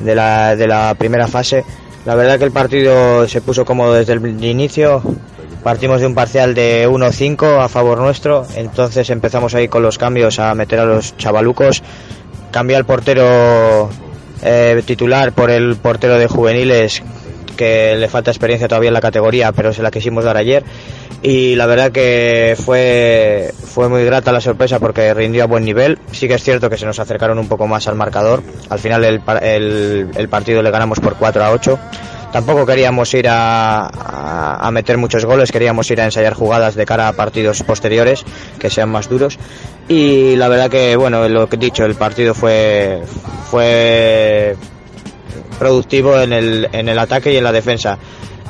de 0.00 0.14
la, 0.14 0.56
de 0.56 0.66
la 0.66 0.94
primera 0.98 1.28
fase. 1.28 1.64
La 2.04 2.14
verdad 2.14 2.38
que 2.38 2.44
el 2.44 2.52
partido 2.52 3.26
se 3.28 3.40
puso 3.40 3.64
cómodo 3.64 3.94
desde 3.94 4.12
el 4.14 4.44
inicio. 4.44 5.02
Partimos 5.62 6.00
de 6.00 6.06
un 6.06 6.14
parcial 6.14 6.54
de 6.54 6.86
1-5 6.86 7.64
a 7.64 7.68
favor 7.70 7.98
nuestro, 7.98 8.46
entonces 8.54 9.08
empezamos 9.08 9.54
ahí 9.54 9.68
con 9.68 9.82
los 9.82 9.96
cambios 9.96 10.38
a 10.38 10.54
meter 10.54 10.80
a 10.80 10.84
los 10.84 11.16
chavalucos. 11.16 11.82
Cambié 12.50 12.76
al 12.76 12.84
portero 12.84 13.88
eh, 14.42 14.82
titular 14.84 15.32
por 15.32 15.50
el 15.50 15.76
portero 15.76 16.18
de 16.18 16.28
juveniles 16.28 17.02
que 17.54 17.96
le 17.96 18.08
falta 18.08 18.30
experiencia 18.30 18.68
todavía 18.68 18.88
en 18.88 18.94
la 18.94 19.00
categoría, 19.00 19.52
pero 19.52 19.72
se 19.72 19.82
la 19.82 19.90
quisimos 19.90 20.24
dar 20.24 20.36
ayer. 20.36 20.64
Y 21.22 21.54
la 21.56 21.64
verdad 21.66 21.90
que 21.90 22.54
fue, 22.62 23.52
fue 23.72 23.88
muy 23.88 24.04
grata 24.04 24.30
la 24.32 24.40
sorpresa 24.42 24.78
porque 24.78 25.14
rindió 25.14 25.44
a 25.44 25.46
buen 25.46 25.64
nivel. 25.64 25.98
Sí 26.12 26.28
que 26.28 26.34
es 26.34 26.42
cierto 26.42 26.68
que 26.68 26.76
se 26.76 26.84
nos 26.84 26.98
acercaron 26.98 27.38
un 27.38 27.48
poco 27.48 27.66
más 27.66 27.88
al 27.88 27.94
marcador. 27.94 28.42
Al 28.68 28.78
final 28.78 29.04
el, 29.04 29.20
par- 29.20 29.42
el- 29.42 30.08
el 30.16 30.28
partido 30.28 30.62
le 30.62 30.70
ganamos 30.70 31.00
por 31.00 31.14
4 31.16 31.42
a 31.44 31.50
8. 31.52 31.78
Tampoco 32.30 32.66
queríamos 32.66 33.14
ir 33.14 33.28
a, 33.28 33.86
a- 33.86 34.66
a 34.66 34.70
meter 34.72 34.98
muchos 34.98 35.24
goles, 35.24 35.52
queríamos 35.52 35.88
ir 35.92 36.00
a 36.00 36.04
ensayar 36.04 36.34
jugadas 36.34 36.74
de 36.74 36.84
cara 36.84 37.06
a 37.08 37.12
partidos 37.12 37.62
posteriores 37.62 38.24
que 38.58 38.68
sean 38.70 38.90
más 38.90 39.08
duros. 39.08 39.38
Y 39.88 40.34
la 40.36 40.48
verdad 40.48 40.68
que, 40.68 40.96
bueno, 40.96 41.26
lo 41.28 41.48
que 41.48 41.56
he 41.56 41.58
dicho, 41.60 41.84
el 41.84 41.94
partido 41.94 42.34
fue, 42.34 43.02
fue 43.50 44.56
productivo 45.58 46.20
en 46.20 46.32
el, 46.32 46.68
en 46.72 46.88
el 46.88 46.98
ataque 46.98 47.32
y 47.32 47.36
en 47.36 47.44
la 47.44 47.52
defensa 47.52 47.98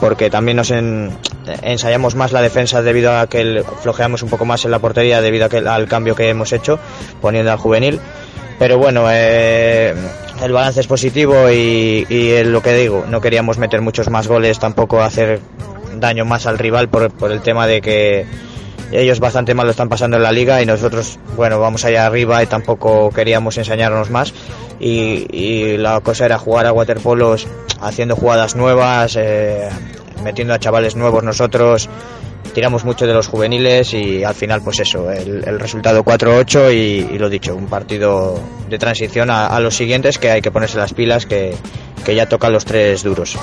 porque 0.01 0.29
también 0.29 0.57
nos 0.57 0.71
en- 0.71 1.17
ensayamos 1.62 2.14
más 2.14 2.33
la 2.33 2.43
defensa 2.43 2.83
debido 2.83 3.17
a 3.17 3.27
que 3.29 3.62
flojeamos 3.83 4.23
un 4.23 4.29
poco 4.29 4.45
más 4.45 4.64
en 4.64 4.71
la 4.73 4.79
portería 4.81 5.21
debido 5.21 5.47
a 5.47 5.49
que, 5.49 5.59
al 5.59 5.87
cambio 5.88 6.14
que 6.17 6.29
hemos 6.29 6.53
hecho 6.53 6.79
poniendo 7.21 7.53
al 7.53 7.59
juvenil. 7.59 8.01
Pero 8.59 8.79
bueno 8.79 9.07
eh, 9.11 9.95
el 10.43 10.53
balance 10.53 10.81
es 10.81 10.87
positivo 10.87 11.51
y, 11.51 12.07
y 12.09 12.31
es 12.31 12.47
lo 12.47 12.61
que 12.62 12.73
digo 12.75 13.05
no 13.09 13.21
queríamos 13.21 13.59
meter 13.59 13.81
muchos 13.81 14.11
más 14.11 14.27
goles 14.29 14.59
tampoco 14.59 15.01
hacer 15.03 15.40
daño 15.97 16.25
más 16.25 16.47
al 16.47 16.59
rival 16.59 16.88
por, 16.88 17.11
por 17.12 17.31
el 17.33 17.40
tema 17.40 17.67
de 17.67 17.81
que 17.81 18.27
ellos 18.92 19.20
bastante 19.20 19.55
mal 19.55 19.66
lo 19.66 19.70
están 19.70 19.88
pasando 19.88 20.16
en 20.16 20.23
la 20.23 20.33
liga 20.33 20.62
y 20.62 20.66
nosotros, 20.66 21.18
bueno, 21.37 21.59
vamos 21.59 21.85
allá 21.85 22.07
arriba 22.07 22.42
y 22.42 22.47
tampoco 22.47 23.11
queríamos 23.11 23.57
enseñarnos 23.59 24.11
más. 24.11 24.33
Y, 24.81 25.77
la 25.79 26.01
cosa 26.01 26.27
era 26.27 26.38
jugar 26.38 26.66
a 26.66 26.73
waterpolos 26.73 27.47
haciendo 27.81 28.16
jugadas 28.16 28.55
nuevas, 28.55 29.16
eh, 29.16 29.68
metiendo 30.23 30.55
a 30.55 30.59
chavales 30.59 30.97
nuevos 30.97 31.23
nosotros. 31.23 31.88
Tiramos 32.55 32.85
mucho 32.85 33.07
de 33.07 33.14
los 33.14 33.27
juveniles 33.27 33.94
y 33.94 34.23
al 34.23 34.35
final, 34.35 34.62
pues 34.62 34.79
eso, 34.79 35.11
el, 35.11 35.42
el 35.47 35.59
resultado 35.59 36.05
4-8 36.05 36.73
y, 36.73 37.14
y 37.14 37.18
lo 37.18 37.29
dicho, 37.29 37.57
un 37.57 37.66
partido 37.66 38.38
de 38.68 38.79
transición 38.79 39.31
a, 39.31 39.49
a 39.49 39.59
los 39.61 39.75
siguientes 39.75 40.18
que 40.18 40.31
hay 40.31 40.40
que 40.40 40.53
ponerse 40.53 40.79
las 40.79 40.94
pilas, 40.94 41.27
que, 41.27 41.57
que 42.05 42.14
ya 42.14 42.27
tocan 42.27 42.53
los 42.53 42.64
tres 42.64 43.03
duros. 43.03 43.37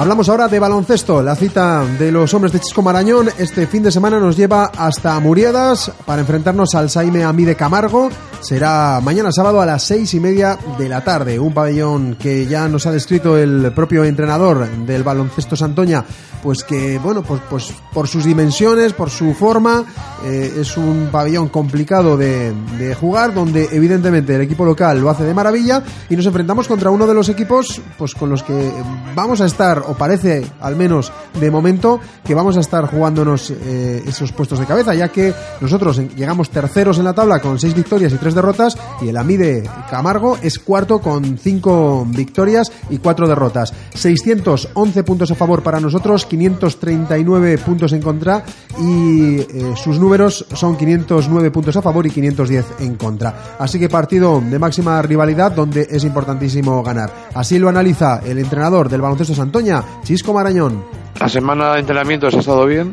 Hablamos 0.00 0.30
ahora 0.30 0.48
de 0.48 0.58
baloncesto. 0.58 1.22
La 1.22 1.36
cita 1.36 1.84
de 1.84 2.10
los 2.10 2.32
hombres 2.32 2.54
de 2.54 2.60
Chisco 2.60 2.80
Marañón 2.80 3.28
este 3.36 3.66
fin 3.66 3.82
de 3.82 3.92
semana 3.92 4.18
nos 4.18 4.34
lleva 4.34 4.72
hasta 4.74 5.20
Muriedas 5.20 5.92
para 6.06 6.22
enfrentarnos 6.22 6.74
al 6.74 6.88
Saime 6.88 7.22
Amide 7.22 7.54
Camargo. 7.54 8.08
Será 8.40 9.00
mañana 9.02 9.30
sábado 9.30 9.60
a 9.60 9.66
las 9.66 9.82
seis 9.82 10.14
y 10.14 10.20
media 10.20 10.58
de 10.78 10.88
la 10.88 11.04
tarde. 11.04 11.38
Un 11.38 11.52
pabellón 11.52 12.16
que 12.18 12.46
ya 12.46 12.66
nos 12.66 12.86
ha 12.86 12.92
descrito 12.92 13.36
el 13.36 13.72
propio 13.74 14.02
entrenador 14.02 14.66
del 14.86 15.02
baloncesto 15.02 15.54
Santoña, 15.54 16.02
pues 16.42 16.64
que, 16.64 16.98
bueno, 16.98 17.22
pues, 17.22 17.42
pues 17.50 17.70
por 17.92 18.08
sus 18.08 18.24
dimensiones, 18.24 18.94
por 18.94 19.10
su 19.10 19.34
forma, 19.34 19.84
eh, 20.24 20.54
es 20.56 20.78
un 20.78 21.10
pabellón 21.12 21.50
complicado 21.50 22.16
de, 22.16 22.54
de 22.78 22.94
jugar, 22.94 23.34
donde 23.34 23.68
evidentemente 23.72 24.34
el 24.34 24.40
equipo 24.40 24.64
local 24.64 24.98
lo 24.98 25.10
hace 25.10 25.24
de 25.24 25.34
maravilla 25.34 25.82
y 26.08 26.16
nos 26.16 26.24
enfrentamos 26.24 26.66
contra 26.66 26.90
uno 26.90 27.06
de 27.06 27.12
los 27.12 27.28
equipos 27.28 27.82
pues 27.98 28.14
con 28.14 28.30
los 28.30 28.42
que 28.42 28.72
vamos 29.14 29.42
a 29.42 29.44
estar, 29.44 29.82
o 29.90 29.94
parece 29.94 30.44
al 30.60 30.76
menos 30.76 31.12
de 31.38 31.50
momento, 31.50 32.00
que 32.24 32.34
vamos 32.34 32.56
a 32.56 32.60
estar 32.60 32.86
jugándonos 32.86 33.50
eh, 33.50 34.02
esos 34.06 34.32
puestos 34.32 34.58
de 34.58 34.66
cabeza, 34.66 34.94
ya 34.94 35.08
que 35.08 35.34
nosotros 35.60 36.00
llegamos 36.16 36.50
terceros 36.50 36.98
en 36.98 37.04
la 37.04 37.12
tabla 37.12 37.40
con 37.40 37.58
seis 37.58 37.74
victorias 37.74 38.12
y 38.12 38.16
tres 38.16 38.34
derrotas 38.34 38.76
y 39.02 39.08
el 39.08 39.16
Amide 39.16 39.68
Camargo 39.90 40.38
es 40.42 40.58
cuarto 40.58 41.00
con 41.00 41.38
cinco 41.38 42.06
victorias 42.08 42.70
y 42.90 42.98
cuatro 42.98 43.26
derrotas. 43.26 43.72
611 43.94 45.02
puntos 45.04 45.30
a 45.30 45.34
favor 45.34 45.62
para 45.62 45.80
nosotros, 45.80 46.26
539 46.26 47.58
puntos 47.58 47.92
en 47.92 48.02
contra 48.02 48.44
y 48.78 49.38
eh, 49.38 49.74
sus 49.76 49.98
números 49.98 50.46
son 50.54 50.76
509 50.76 51.50
puntos 51.50 51.76
a 51.76 51.82
favor 51.82 52.06
y 52.06 52.10
510 52.10 52.66
en 52.80 52.94
contra. 52.96 53.56
Así 53.58 53.78
que 53.78 53.88
partido 53.88 54.40
de 54.40 54.58
máxima 54.58 55.00
rivalidad 55.02 55.52
donde 55.52 55.86
es 55.90 56.04
importantísimo 56.04 56.82
ganar. 56.82 57.10
Así 57.34 57.58
lo 57.58 57.68
analiza 57.68 58.20
el 58.24 58.38
entrenador 58.38 58.88
del 58.88 59.00
baloncesto 59.00 59.34
Santoña, 59.34 59.79
Chisco 60.04 60.32
Marañón. 60.32 60.84
La 61.18 61.28
semana 61.28 61.74
de 61.74 61.80
entrenamientos 61.80 62.34
ha 62.34 62.40
estado 62.40 62.66
bien. 62.66 62.92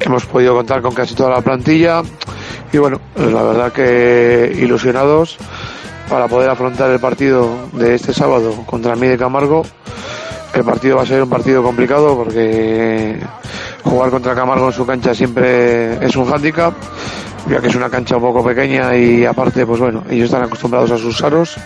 Hemos 0.00 0.26
podido 0.26 0.54
contar 0.54 0.82
con 0.82 0.94
casi 0.94 1.14
toda 1.14 1.30
la 1.30 1.40
plantilla. 1.40 2.02
Y 2.72 2.78
bueno, 2.78 3.00
pues 3.14 3.32
la 3.32 3.42
verdad 3.42 3.72
que 3.72 4.52
ilusionados 4.56 5.38
para 6.08 6.28
poder 6.28 6.50
afrontar 6.50 6.90
el 6.90 7.00
partido 7.00 7.48
de 7.72 7.94
este 7.94 8.12
sábado 8.12 8.64
contra 8.66 8.94
de 8.94 9.16
Camargo. 9.16 9.64
El 10.52 10.64
partido 10.64 10.96
va 10.96 11.02
a 11.02 11.06
ser 11.06 11.22
un 11.22 11.28
partido 11.28 11.62
complicado 11.62 12.16
porque 12.16 13.18
jugar 13.82 14.10
contra 14.10 14.34
Camargo 14.34 14.66
en 14.66 14.72
su 14.72 14.86
cancha 14.86 15.14
siempre 15.14 16.04
es 16.04 16.14
un 16.16 16.26
hándicap, 16.26 16.74
ya 17.48 17.60
que 17.60 17.68
es 17.68 17.74
una 17.74 17.90
cancha 17.90 18.16
un 18.16 18.22
poco 18.22 18.44
pequeña 18.44 18.96
y 18.96 19.24
aparte, 19.24 19.66
pues 19.66 19.80
bueno, 19.80 20.04
ellos 20.08 20.26
están 20.26 20.44
acostumbrados 20.44 20.90
a 20.92 20.98
sus 20.98 21.22
aros. 21.22 21.56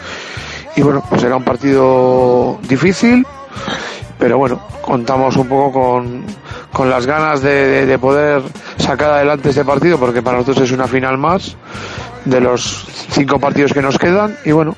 Y 0.76 0.82
bueno, 0.82 1.02
pues 1.08 1.20
será 1.20 1.36
un 1.36 1.44
partido 1.44 2.58
difícil, 2.68 3.26
pero 4.18 4.38
bueno, 4.38 4.60
contamos 4.82 5.36
un 5.36 5.48
poco 5.48 5.72
con, 5.80 6.24
con 6.72 6.90
las 6.90 7.06
ganas 7.06 7.40
de, 7.40 7.50
de- 7.68 7.86
de 7.86 7.98
poder 7.98 8.42
sacar 8.76 9.12
adelante 9.12 9.50
este 9.50 9.64
partido, 9.64 9.98
porque 9.98 10.22
para 10.22 10.38
nosotros 10.38 10.64
es 10.66 10.72
una 10.72 10.86
final 10.88 11.16
más 11.18 11.56
de 12.24 12.40
los 12.40 12.84
cinco 13.10 13.38
partidos 13.38 13.72
que 13.72 13.80
nos 13.82 13.98
quedan, 13.98 14.36
y 14.44 14.52
bueno, 14.52 14.74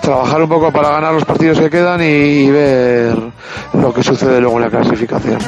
trabajar 0.00 0.42
un 0.42 0.48
poco 0.48 0.72
para 0.72 0.90
ganar 0.90 1.12
los 1.12 1.24
partidos 1.24 1.58
que 1.58 1.68
quedan 1.68 2.00
y, 2.00 2.04
y 2.04 2.50
ver 2.50 3.16
lo 3.74 3.92
que 3.92 4.02
sucede 4.02 4.40
luego 4.40 4.56
en 4.56 4.62
la 4.62 4.70
clasificación. 4.70 5.38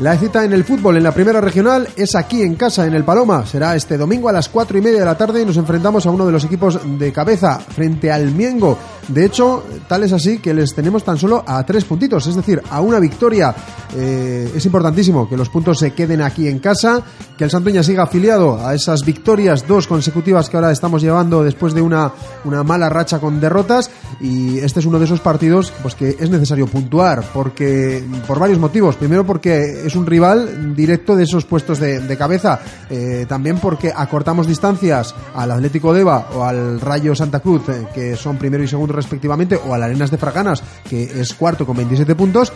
La 0.00 0.16
cita 0.16 0.44
en 0.44 0.54
el 0.54 0.64
fútbol 0.64 0.96
en 0.96 1.02
la 1.02 1.12
primera 1.12 1.42
regional 1.42 1.86
es 1.94 2.14
aquí 2.14 2.42
en 2.42 2.54
casa, 2.54 2.86
en 2.86 2.94
el 2.94 3.04
Paloma. 3.04 3.44
Será 3.44 3.76
este 3.76 3.98
domingo 3.98 4.30
a 4.30 4.32
las 4.32 4.48
cuatro 4.48 4.78
y 4.78 4.80
media 4.80 5.00
de 5.00 5.04
la 5.04 5.14
tarde 5.18 5.42
y 5.42 5.44
nos 5.44 5.58
enfrentamos 5.58 6.06
a 6.06 6.10
uno 6.10 6.24
de 6.24 6.32
los 6.32 6.42
equipos 6.44 6.80
de 6.98 7.12
cabeza 7.12 7.58
frente 7.60 8.10
al 8.10 8.30
Miengo. 8.32 8.78
De 9.12 9.24
hecho, 9.24 9.64
tal 9.88 10.04
es 10.04 10.12
así 10.12 10.38
que 10.38 10.54
les 10.54 10.72
tenemos 10.72 11.02
tan 11.02 11.18
solo 11.18 11.42
a 11.44 11.64
tres 11.66 11.84
puntitos, 11.84 12.26
es 12.28 12.36
decir, 12.36 12.62
a 12.70 12.80
una 12.80 13.00
victoria. 13.00 13.54
Eh, 13.96 14.52
es 14.54 14.64
importantísimo 14.66 15.28
que 15.28 15.36
los 15.36 15.48
puntos 15.48 15.80
se 15.80 15.92
queden 15.92 16.22
aquí 16.22 16.46
en 16.46 16.60
casa, 16.60 17.02
que 17.36 17.42
el 17.42 17.50
Santoña 17.50 17.82
siga 17.82 18.04
afiliado 18.04 18.64
a 18.64 18.72
esas 18.72 19.04
victorias, 19.04 19.66
dos 19.66 19.88
consecutivas 19.88 20.48
que 20.48 20.56
ahora 20.56 20.70
estamos 20.70 21.02
llevando 21.02 21.42
después 21.42 21.74
de 21.74 21.82
una, 21.82 22.12
una 22.44 22.62
mala 22.62 22.88
racha 22.88 23.18
con 23.18 23.40
derrotas. 23.40 23.90
Y 24.20 24.58
este 24.58 24.78
es 24.78 24.86
uno 24.86 24.98
de 24.98 25.06
esos 25.06 25.20
partidos 25.20 25.72
pues, 25.82 25.94
que 25.94 26.16
es 26.20 26.30
necesario 26.30 26.66
puntuar, 26.66 27.24
porque 27.34 28.04
por 28.28 28.38
varios 28.38 28.58
motivos. 28.60 28.94
Primero, 28.94 29.26
porque 29.26 29.86
es 29.86 29.96
un 29.96 30.06
rival 30.06 30.76
directo 30.76 31.16
de 31.16 31.24
esos 31.24 31.44
puestos 31.44 31.80
de, 31.80 32.00
de 32.00 32.16
cabeza. 32.16 32.60
Eh, 32.88 33.26
también 33.28 33.58
porque 33.58 33.92
acortamos 33.94 34.46
distancias 34.46 35.14
al 35.34 35.50
Atlético 35.50 35.92
Deva 35.92 36.28
o 36.34 36.44
al 36.44 36.80
Rayo 36.80 37.14
Santa 37.14 37.40
Cruz, 37.40 37.68
eh, 37.68 37.86
que 37.92 38.14
son 38.16 38.36
primero 38.36 38.62
y 38.62 38.68
segundo 38.68 38.99
respectivamente, 39.04 39.56
o 39.56 39.74
al 39.74 39.82
Arenas 39.82 40.10
de 40.10 40.18
Fraganas, 40.18 40.62
que 40.88 41.04
es 41.04 41.34
cuarto 41.34 41.66
con 41.66 41.76
27 41.76 42.14
puntos. 42.14 42.52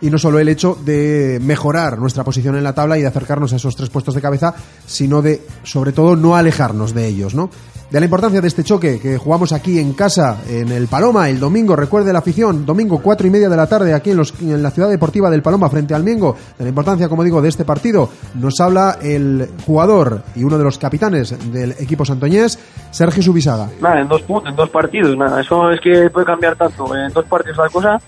Y 0.00 0.10
no 0.10 0.18
solo 0.18 0.38
el 0.38 0.48
hecho 0.48 0.76
de 0.84 1.38
mejorar 1.40 1.98
nuestra 1.98 2.24
posición 2.24 2.56
en 2.56 2.64
la 2.64 2.74
tabla 2.74 2.98
y 2.98 3.00
de 3.00 3.06
acercarnos 3.06 3.52
a 3.52 3.56
esos 3.56 3.76
tres 3.76 3.88
puestos 3.88 4.14
de 4.14 4.20
cabeza, 4.20 4.54
sino 4.86 5.22
de, 5.22 5.46
sobre 5.62 5.92
todo, 5.92 6.16
no 6.16 6.36
alejarnos 6.36 6.92
de 6.92 7.06
ellos, 7.06 7.34
¿no? 7.34 7.48
De 7.90 8.00
la 8.00 8.06
importancia 8.06 8.40
de 8.40 8.48
este 8.48 8.64
choque 8.64 8.98
que 8.98 9.18
jugamos 9.18 9.52
aquí 9.52 9.78
en 9.78 9.92
casa, 9.92 10.38
en 10.48 10.72
el 10.72 10.88
Paloma, 10.88 11.28
el 11.28 11.38
domingo, 11.38 11.76
recuerde 11.76 12.12
la 12.12 12.18
afición, 12.18 12.66
domingo 12.66 12.98
cuatro 13.00 13.24
y 13.26 13.30
media 13.30 13.48
de 13.48 13.56
la 13.56 13.68
tarde 13.68 13.94
aquí 13.94 14.10
en, 14.10 14.16
los- 14.16 14.34
en 14.40 14.60
la 14.64 14.72
ciudad 14.72 14.88
deportiva 14.88 15.30
del 15.30 15.42
Paloma 15.42 15.68
frente 15.70 15.94
al 15.94 16.02
Miengo, 16.02 16.34
de 16.58 16.64
la 16.64 16.70
importancia, 16.70 17.08
como 17.08 17.22
digo, 17.22 17.40
de 17.40 17.50
este 17.50 17.64
partido, 17.64 18.08
nos 18.34 18.58
habla 18.58 18.98
el 19.00 19.48
jugador 19.64 20.22
y 20.34 20.42
uno 20.42 20.58
de 20.58 20.64
los 20.64 20.76
capitanes 20.76 21.36
del 21.52 21.72
equipo 21.72 22.04
santoñés, 22.04 22.58
Sergio 22.90 23.22
Subisaga. 23.22 23.68
Nada, 23.80 24.00
en 24.00 24.08
dos 24.08 24.22
puntos, 24.22 24.50
en 24.50 24.56
dos 24.56 24.70
partidos, 24.70 25.16
nada, 25.16 25.40
eso 25.40 25.70
es 25.70 25.80
que 25.80 26.10
puede 26.10 26.26
cambiar 26.26 26.56
tanto. 26.56 26.96
En 26.96 27.12
dos 27.12 27.26
partidos 27.26 27.58
la 27.58 27.68
cosa, 27.68 28.00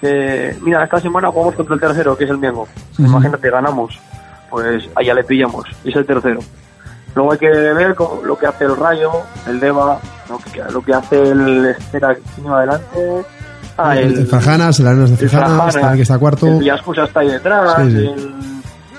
que, 0.00 0.56
mira, 0.62 0.82
esta 0.82 0.98
semana 0.98 1.30
jugamos 1.30 1.54
contra 1.54 1.74
el 1.76 1.80
tercero, 1.80 2.16
que 2.16 2.24
es 2.24 2.30
el 2.30 2.38
Miengo. 2.38 2.66
Imagínate, 2.98 3.48
ganamos, 3.48 3.96
pues 4.50 4.88
allá 4.96 5.14
le 5.14 5.22
pillamos, 5.22 5.64
es 5.84 5.94
el 5.94 6.04
tercero. 6.06 6.40
Luego 7.14 7.32
hay 7.32 7.38
que 7.38 7.48
ver 7.48 7.96
lo 8.24 8.38
que 8.38 8.46
hace 8.46 8.64
el 8.64 8.76
Rayo, 8.76 9.10
el 9.46 9.58
Deva, 9.60 9.98
lo 10.28 10.38
que, 10.38 10.62
lo 10.72 10.80
que 10.82 10.94
hace 10.94 11.20
el 11.30 11.66
Espera 11.66 12.14
que 12.14 12.20
tiene 12.36 12.50
adelante. 12.50 13.24
Ah, 13.76 13.96
el, 13.98 14.18
el 14.18 14.26
Frajanas, 14.26 14.78
el 14.80 14.86
Arenas 14.86 15.18
de 15.18 15.28
Frajana, 15.28 15.70
también 15.70 15.96
que 15.96 16.02
está 16.02 16.18
cuarto. 16.18 16.46
El 16.46 16.58
Villascusa 16.58 17.04
está 17.04 17.20
ahí 17.20 17.30
detrás, 17.30 17.74
Sí, 17.82 17.90
sí. 17.90 17.96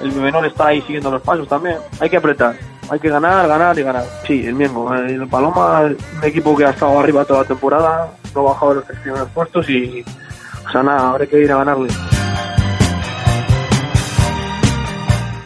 el, 0.01 0.09
el 0.09 0.11
menor 0.21 0.45
está 0.45 0.67
ahí 0.67 0.81
siguiendo 0.81 1.11
los 1.11 1.21
pasos 1.21 1.47
también. 1.47 1.77
Hay 1.99 2.09
que 2.09 2.17
apretar. 2.17 2.55
hay 2.89 2.99
que 2.99 3.09
ganar, 3.09 3.47
ganar 3.47 3.77
y 3.77 3.83
ganar. 3.83 4.03
Sí, 4.25 4.45
el 4.45 4.55
Miengo, 4.55 4.93
el 4.93 5.27
Paloma, 5.27 5.81
un 5.83 6.23
equipo 6.23 6.57
que 6.57 6.65
ha 6.65 6.71
estado 6.71 6.99
arriba 6.99 7.23
toda 7.25 7.41
la 7.41 7.47
temporada, 7.47 8.09
no 8.35 8.41
ha 8.41 8.51
bajado 8.53 8.69
de 8.71 8.75
los 8.77 8.85
tres 8.87 8.99
primeros 8.99 9.29
puestos 9.29 9.69
y, 9.69 10.03
o 10.67 10.71
sea, 10.71 10.83
nada, 10.83 11.09
ahora 11.09 11.23
hay 11.23 11.29
que 11.29 11.39
ir 11.39 11.51
a 11.51 11.57
ganarle. 11.57 11.87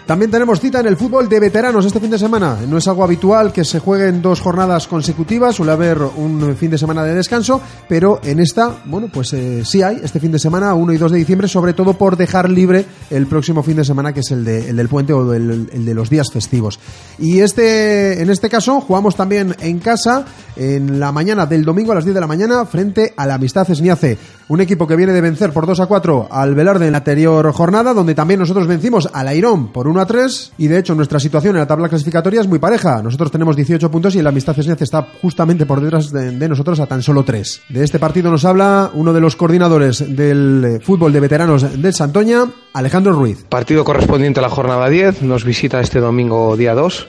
También 0.06 0.30
tenemos 0.30 0.60
cita 0.60 0.80
en 0.82 0.86
el 0.86 0.98
fútbol 0.98 1.28
de 1.28 1.40
veteranos 1.40 1.84
este 1.84 2.00
fin 2.00 2.12
de 2.12 2.20
semana. 2.20 2.60
No 2.68 2.78
es 2.78 2.88
algo 2.88 3.04
habitual 3.04 3.52
que 3.52 3.66
se 3.66 3.80
jueguen 3.80 4.22
dos 4.22 4.40
jornadas 4.40 4.86
consecutivas, 4.88 5.56
suele 5.56 5.72
haber 5.72 5.98
un 5.98 6.56
fin 6.56 6.70
de 6.70 6.78
semana 6.78 7.04
de 7.04 7.16
descanso, 7.16 7.60
pero 7.90 8.20
en 8.24 8.40
esta, 8.40 8.84
bueno, 8.86 9.08
pues 9.12 9.34
eh, 9.34 9.64
sí 9.66 9.82
hay 9.82 10.00
este 10.04 10.20
fin 10.20 10.32
de 10.32 10.38
semana, 10.38 10.76
1 10.76 10.94
y 10.94 10.98
2 10.98 11.12
de 11.12 11.18
diciembre, 11.18 11.48
sobre 11.48 11.74
todo 11.74 11.94
por 11.96 12.18
dejar 12.18 12.52
libre 12.52 12.86
el 13.10 13.26
próximo 13.26 13.64
fin 13.64 13.78
de 13.78 13.84
semana, 13.84 14.14
que 14.14 14.20
es 14.20 14.30
el, 14.30 14.46
de- 14.46 14.70
el 14.70 14.76
del 14.76 14.90
puente 14.90 15.12
o 15.12 15.34
el, 15.34 15.70
el 15.74 15.86
de 15.86 15.94
los 15.96 16.08
días 16.12 16.28
festivos. 16.32 16.80
Y 17.18 17.40
este, 17.40 18.22
en 18.22 18.30
este 18.30 18.48
caso, 18.48 18.82
jugamos 18.82 19.16
también 19.16 19.56
en 19.60 19.80
casa, 19.80 20.26
en 20.56 21.00
la 21.00 21.12
mañana 21.12 21.48
del 21.48 21.66
domingo 21.66 21.94
a 21.94 21.96
las 21.96 22.04
10 22.06 22.14
de 22.14 22.22
la 22.22 22.28
mañana, 22.28 22.66
frente 22.68 23.14
a 23.18 23.26
la 23.26 23.34
Amistad 23.36 23.70
Esniace. 23.72 24.20
Un 24.48 24.62
equipo 24.62 24.86
que 24.86 24.96
viene 24.96 25.12
de 25.12 25.22
vencer 25.22 25.52
por 25.52 25.66
2 25.66 25.80
a 25.80 25.88
4 25.88 26.28
al 26.30 26.54
Velarde 26.54 26.86
en 26.86 26.92
la 26.92 27.00
anterior 27.00 27.52
jornada, 27.52 27.96
donde 27.96 28.14
también 28.14 28.40
nosotros 28.40 28.68
vencimos 28.68 29.10
al 29.12 29.28
Airón 29.28 29.74
por 29.74 29.88
1 29.88 30.00
a 30.00 30.06
3. 30.06 30.54
Y 30.60 30.68
de 30.68 30.78
hecho, 30.78 30.94
nuestra 30.94 31.20
situación 31.20 31.56
en 31.56 31.62
la 31.62 31.68
tabla 31.68 31.90
clasificatoria 31.90 32.42
es 32.42 32.48
muy 32.48 32.60
pareja. 32.60 33.02
Nosotros 33.02 33.32
tenemos 33.32 33.56
18 33.56 33.90
puntos 33.90 34.14
y 34.14 34.20
el 34.20 34.28
Amistad 34.28 34.58
Esniace 34.60 34.84
está 34.84 35.08
justamente 35.20 35.66
por 35.66 35.82
detrás 35.82 36.12
de, 36.12 36.48
nosotros 36.48 36.80
a 36.80 36.86
tan 36.86 37.02
solo 37.02 37.24
3. 37.24 37.62
De 37.70 37.84
este 37.84 37.98
partido 37.98 38.30
nos 38.30 38.46
habla 38.46 38.92
uno 38.94 39.14
de 39.14 39.22
los 39.22 39.36
coordinadores 39.36 40.16
del 40.16 40.64
eh, 40.64 40.80
fútbol 40.80 41.12
de 41.12 41.22
veteranos 41.22 41.82
del 41.82 41.94
Santoña, 41.96 42.46
Alejandro 42.74 43.14
Ruiz. 43.14 43.46
Partido 43.50 43.84
correspondiente 43.84 44.42
a 44.42 44.44
la 44.44 44.50
jornada 44.50 44.88
10, 44.88 45.24
nos 45.24 45.44
visita 45.44 45.80
este 45.80 46.00
domingo 46.00 46.56
día 46.56 46.76
2. 46.76 47.08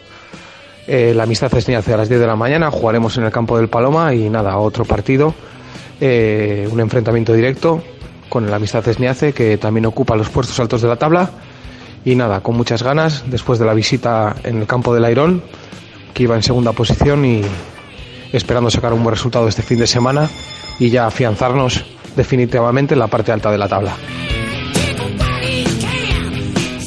Eh, 0.86 1.12
la 1.14 1.24
amistad 1.24 1.52
es 1.54 1.68
a 1.68 1.96
las 1.96 2.08
10 2.08 2.20
de 2.20 2.26
la 2.26 2.36
mañana, 2.36 2.70
jugaremos 2.70 3.18
en 3.18 3.24
el 3.24 3.32
campo 3.32 3.58
del 3.58 3.68
Paloma 3.68 4.14
y 4.14 4.30
nada, 4.30 4.56
otro 4.56 4.84
partido, 4.84 5.34
eh, 6.00 6.68
un 6.70 6.80
enfrentamiento 6.80 7.32
directo 7.32 7.82
con 8.28 8.46
el 8.46 8.52
Amistad 8.52 8.86
Esniace 8.88 9.32
que 9.32 9.56
también 9.58 9.86
ocupa 9.86 10.16
los 10.16 10.28
puestos 10.28 10.58
altos 10.60 10.82
de 10.82 10.88
la 10.88 10.96
tabla 10.96 11.30
y 12.04 12.14
nada, 12.14 12.40
con 12.40 12.56
muchas 12.56 12.82
ganas 12.82 13.24
después 13.30 13.58
de 13.58 13.66
la 13.66 13.74
visita 13.74 14.36
en 14.44 14.58
el 14.60 14.66
campo 14.66 14.94
del 14.94 15.04
Airón 15.04 15.42
que 16.14 16.22
iba 16.22 16.36
en 16.36 16.42
segunda 16.42 16.72
posición 16.72 17.24
y 17.24 17.42
esperando 18.32 18.70
sacar 18.70 18.92
un 18.92 19.02
buen 19.02 19.14
resultado 19.14 19.48
este 19.48 19.62
fin 19.62 19.78
de 19.78 19.86
semana 19.86 20.28
y 20.78 20.90
ya 20.90 21.06
afianzarnos 21.06 21.84
definitivamente 22.16 22.94
en 22.94 23.00
la 23.00 23.06
parte 23.06 23.32
alta 23.32 23.50
de 23.50 23.58
la 23.58 23.68
tabla. 23.68 23.96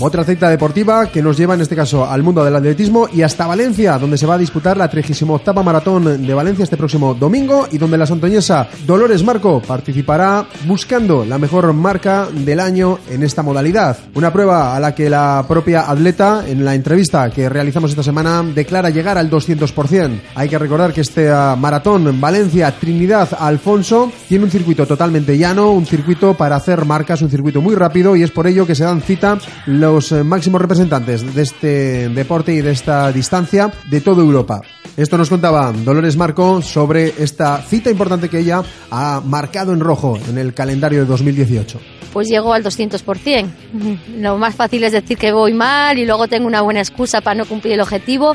Otra 0.01 0.23
cita 0.23 0.49
deportiva 0.49 1.07
que 1.07 1.21
nos 1.21 1.35
lleva 1.35 1.55
en 1.55 1.61
este 1.61 1.75
caso 1.75 2.09
al 2.09 2.23
mundo 2.23 2.41
del 2.45 2.55
atletismo 2.55 3.09
y 3.11 3.21
hasta 3.21 3.47
Valencia, 3.47 3.97
donde 3.97 4.17
se 4.17 4.25
va 4.25 4.35
a 4.35 4.37
disputar 4.37 4.77
la 4.77 4.89
38 4.89 5.53
Maratón 5.61 6.25
de 6.25 6.33
Valencia 6.33 6.63
este 6.63 6.77
próximo 6.77 7.13
domingo 7.13 7.67
y 7.69 7.77
donde 7.77 7.97
la 7.97 8.05
santoñesa 8.05 8.69
Dolores 8.87 9.23
Marco 9.23 9.61
participará 9.61 10.45
buscando 10.65 11.25
la 11.25 11.37
mejor 11.37 11.73
marca 11.73 12.29
del 12.31 12.61
año 12.61 12.97
en 13.09 13.23
esta 13.23 13.43
modalidad. 13.43 13.97
Una 14.15 14.31
prueba 14.31 14.73
a 14.73 14.79
la 14.79 14.95
que 14.95 15.09
la 15.09 15.43
propia 15.45 15.91
atleta 15.91 16.45
en 16.47 16.63
la 16.63 16.75
entrevista 16.75 17.29
que 17.29 17.49
realizamos 17.49 17.91
esta 17.91 18.01
semana 18.01 18.41
declara 18.41 18.91
llegar 18.91 19.17
al 19.17 19.29
200%. 19.29 20.21
Hay 20.33 20.47
que 20.47 20.57
recordar 20.57 20.93
que 20.93 21.01
este 21.01 21.29
ah, 21.29 21.57
maratón 21.59 22.21
Valencia 22.21 22.71
Trinidad 22.71 23.27
Alfonso 23.37 24.09
tiene 24.29 24.45
un 24.45 24.51
circuito 24.51 24.87
totalmente 24.87 25.37
llano, 25.37 25.71
un 25.71 25.85
circuito 25.85 26.35
para 26.35 26.55
hacer 26.55 26.85
marcas, 26.85 27.21
un 27.21 27.29
circuito 27.29 27.61
muy 27.61 27.75
rápido 27.75 28.15
y 28.15 28.23
es 28.23 28.31
por 28.31 28.47
ello 28.47 28.65
que 28.65 28.75
se 28.75 28.85
dan 28.85 29.01
cita 29.01 29.37
los 29.65 29.88
eh, 29.89 30.23
máximos 30.23 30.61
representantes 30.61 31.33
de 31.33 31.41
este 31.41 32.09
deporte 32.09 32.53
y 32.53 32.61
de 32.61 32.71
esta 32.71 33.11
distancia 33.11 33.71
de 33.89 34.01
toda 34.01 34.21
Europa. 34.21 34.61
Esto 34.95 35.17
nos 35.17 35.29
contaba 35.29 35.71
Dolores 35.71 36.15
Marco 36.15 36.61
sobre 36.61 37.13
esta 37.23 37.61
cita 37.61 37.89
importante 37.89 38.29
que 38.29 38.39
ella 38.39 38.61
ha 38.91 39.21
marcado 39.25 39.73
en 39.73 39.79
rojo 39.79 40.19
en 40.29 40.37
el 40.37 40.53
calendario 40.53 40.99
de 40.99 41.05
2018. 41.05 41.79
pues 42.13 42.27
llego 42.27 42.53
al 42.53 42.63
200%. 42.63 43.49
Lo 44.17 44.37
más 44.37 44.55
fácil 44.55 44.83
es 44.83 44.91
decir 44.91 45.17
que 45.17 45.31
voy 45.31 45.53
mal 45.53 45.97
y 45.97 46.05
luego 46.05 46.27
tengo 46.27 46.47
una 46.47 46.61
buena 46.61 46.81
excusa 46.81 47.21
para 47.21 47.35
no 47.35 47.45
cumplir 47.45 47.73
el 47.73 47.81
objetivo, 47.81 48.33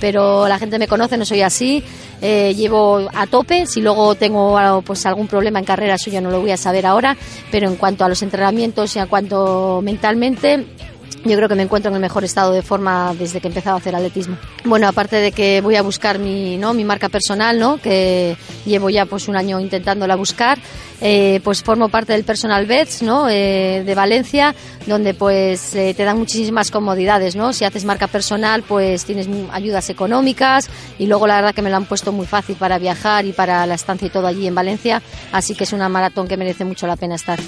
pero 0.00 0.48
la 0.48 0.58
gente 0.58 0.78
me 0.78 0.88
conoce, 0.88 1.16
no 1.16 1.24
soy 1.24 1.42
así. 1.42 1.82
Eh, 2.22 2.54
llevo 2.56 3.08
a 3.12 3.26
tope, 3.26 3.66
si 3.66 3.82
luego 3.82 4.14
tengo 4.14 4.82
pues 4.82 5.04
algún 5.04 5.26
problema 5.26 5.58
en 5.58 5.66
carrera, 5.66 5.96
eso 5.96 6.10
ya 6.10 6.20
no 6.20 6.30
lo 6.30 6.40
voy 6.40 6.50
a 6.50 6.56
saber 6.56 6.86
ahora, 6.86 7.14
pero 7.50 7.68
en 7.68 7.76
cuanto 7.76 8.04
a 8.04 8.08
los 8.08 8.22
entrenamientos 8.22 8.96
y 8.96 9.00
en 9.00 9.06
cuanto 9.06 9.80
mentalmente, 9.82 10.64
yo 11.28 11.36
creo 11.36 11.48
que 11.48 11.54
me 11.54 11.62
encuentro 11.62 11.90
en 11.90 11.94
el 11.96 12.00
mejor 12.00 12.24
estado 12.24 12.52
de 12.52 12.62
forma 12.62 13.14
desde 13.18 13.40
que 13.40 13.48
he 13.48 13.50
empezado 13.50 13.76
a 13.76 13.78
hacer 13.78 13.94
atletismo. 13.94 14.36
Bueno, 14.64 14.88
aparte 14.88 15.16
de 15.16 15.32
que 15.32 15.60
voy 15.60 15.76
a 15.76 15.82
buscar 15.82 16.18
mi, 16.18 16.56
¿no? 16.56 16.74
mi 16.74 16.84
marca 16.84 17.08
personal, 17.08 17.58
¿no? 17.58 17.78
que 17.78 18.36
llevo 18.64 18.90
ya 18.90 19.06
pues 19.06 19.28
un 19.28 19.36
año 19.36 19.60
intentándola 19.60 20.16
buscar, 20.16 20.58
eh, 21.00 21.40
pues 21.44 21.62
formo 21.62 21.88
parte 21.88 22.12
del 22.12 22.24
Personal 22.24 22.66
Bets 22.66 23.02
¿no? 23.02 23.28
Eh, 23.28 23.82
de 23.84 23.94
Valencia, 23.94 24.54
donde 24.86 25.14
pues 25.14 25.74
eh, 25.74 25.94
te 25.94 26.04
dan 26.04 26.18
muchísimas 26.18 26.70
comodidades. 26.70 27.36
¿no? 27.36 27.52
Si 27.52 27.64
haces 27.64 27.84
marca 27.84 28.06
personal, 28.06 28.62
pues 28.62 29.04
tienes 29.04 29.28
ayudas 29.52 29.90
económicas 29.90 30.68
y 30.98 31.06
luego 31.06 31.26
la 31.26 31.36
verdad 31.36 31.54
que 31.54 31.62
me 31.62 31.70
lo 31.70 31.76
han 31.76 31.86
puesto 31.86 32.12
muy 32.12 32.26
fácil 32.26 32.56
para 32.56 32.78
viajar 32.78 33.24
y 33.26 33.32
para 33.32 33.66
la 33.66 33.74
estancia 33.74 34.06
y 34.06 34.10
todo 34.10 34.26
allí 34.26 34.46
en 34.46 34.54
Valencia, 34.54 35.02
así 35.32 35.54
que 35.54 35.64
es 35.64 35.72
una 35.72 35.88
maratón 35.88 36.28
que 36.28 36.36
merece 36.36 36.64
mucho 36.64 36.86
la 36.86 36.96
pena 36.96 37.14
estar. 37.14 37.38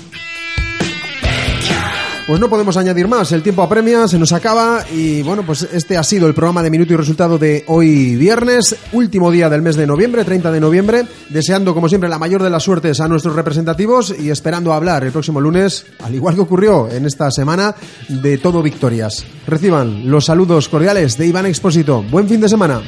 Pues 2.29 2.41
no 2.41 2.51
podemos 2.51 2.77
añadir 2.77 3.09
más, 3.09 3.33
el 3.33 3.43
tiempo 3.43 3.63
apremia, 3.63 4.07
se 4.07 4.19
nos 4.19 4.33
acaba 4.33 4.85
y 4.93 5.23
bueno, 5.23 5.47
pues 5.47 5.67
este 5.73 5.97
ha 5.97 6.03
sido 6.03 6.27
el 6.27 6.35
programa 6.35 6.63
de 6.63 6.69
Minuto 6.69 6.93
y 6.93 6.97
Resultado 6.97 7.39
de 7.39 7.65
hoy 7.69 8.17
viernes, 8.17 8.77
último 8.93 9.31
día 9.31 9.49
del 9.49 9.63
mes 9.63 9.77
de 9.77 9.87
noviembre, 9.87 10.27
30 10.27 10.53
de 10.53 10.61
noviembre, 10.61 11.05
deseando 11.31 11.73
como 11.73 11.89
siempre 11.89 12.11
la 12.11 12.19
mayor 12.19 12.43
de 12.43 12.51
las 12.51 12.65
suertes 12.65 13.01
a 13.01 13.09
nuestros 13.09 13.35
representativos 13.35 14.15
y 14.17 14.29
esperando 14.29 14.75
hablar 14.75 15.05
el 15.05 15.13
próximo 15.13 15.41
lunes, 15.41 15.87
al 16.01 16.15
igual 16.15 16.35
que 16.35 16.43
ocurrió 16.43 16.91
en 16.91 17.07
esta 17.07 17.31
semana, 17.31 17.75
de 18.11 18.37
todo 18.37 18.63
victorias. 18.63 19.25
Reciban 19.47 20.11
los 20.11 20.27
saludos 20.27 20.69
cordiales 20.69 21.17
de 21.17 21.29
Iván 21.29 21.47
Expósito. 21.47 22.03
Buen 22.03 22.29
fin 22.29 22.43
de 22.43 22.51
semana. 22.51 22.83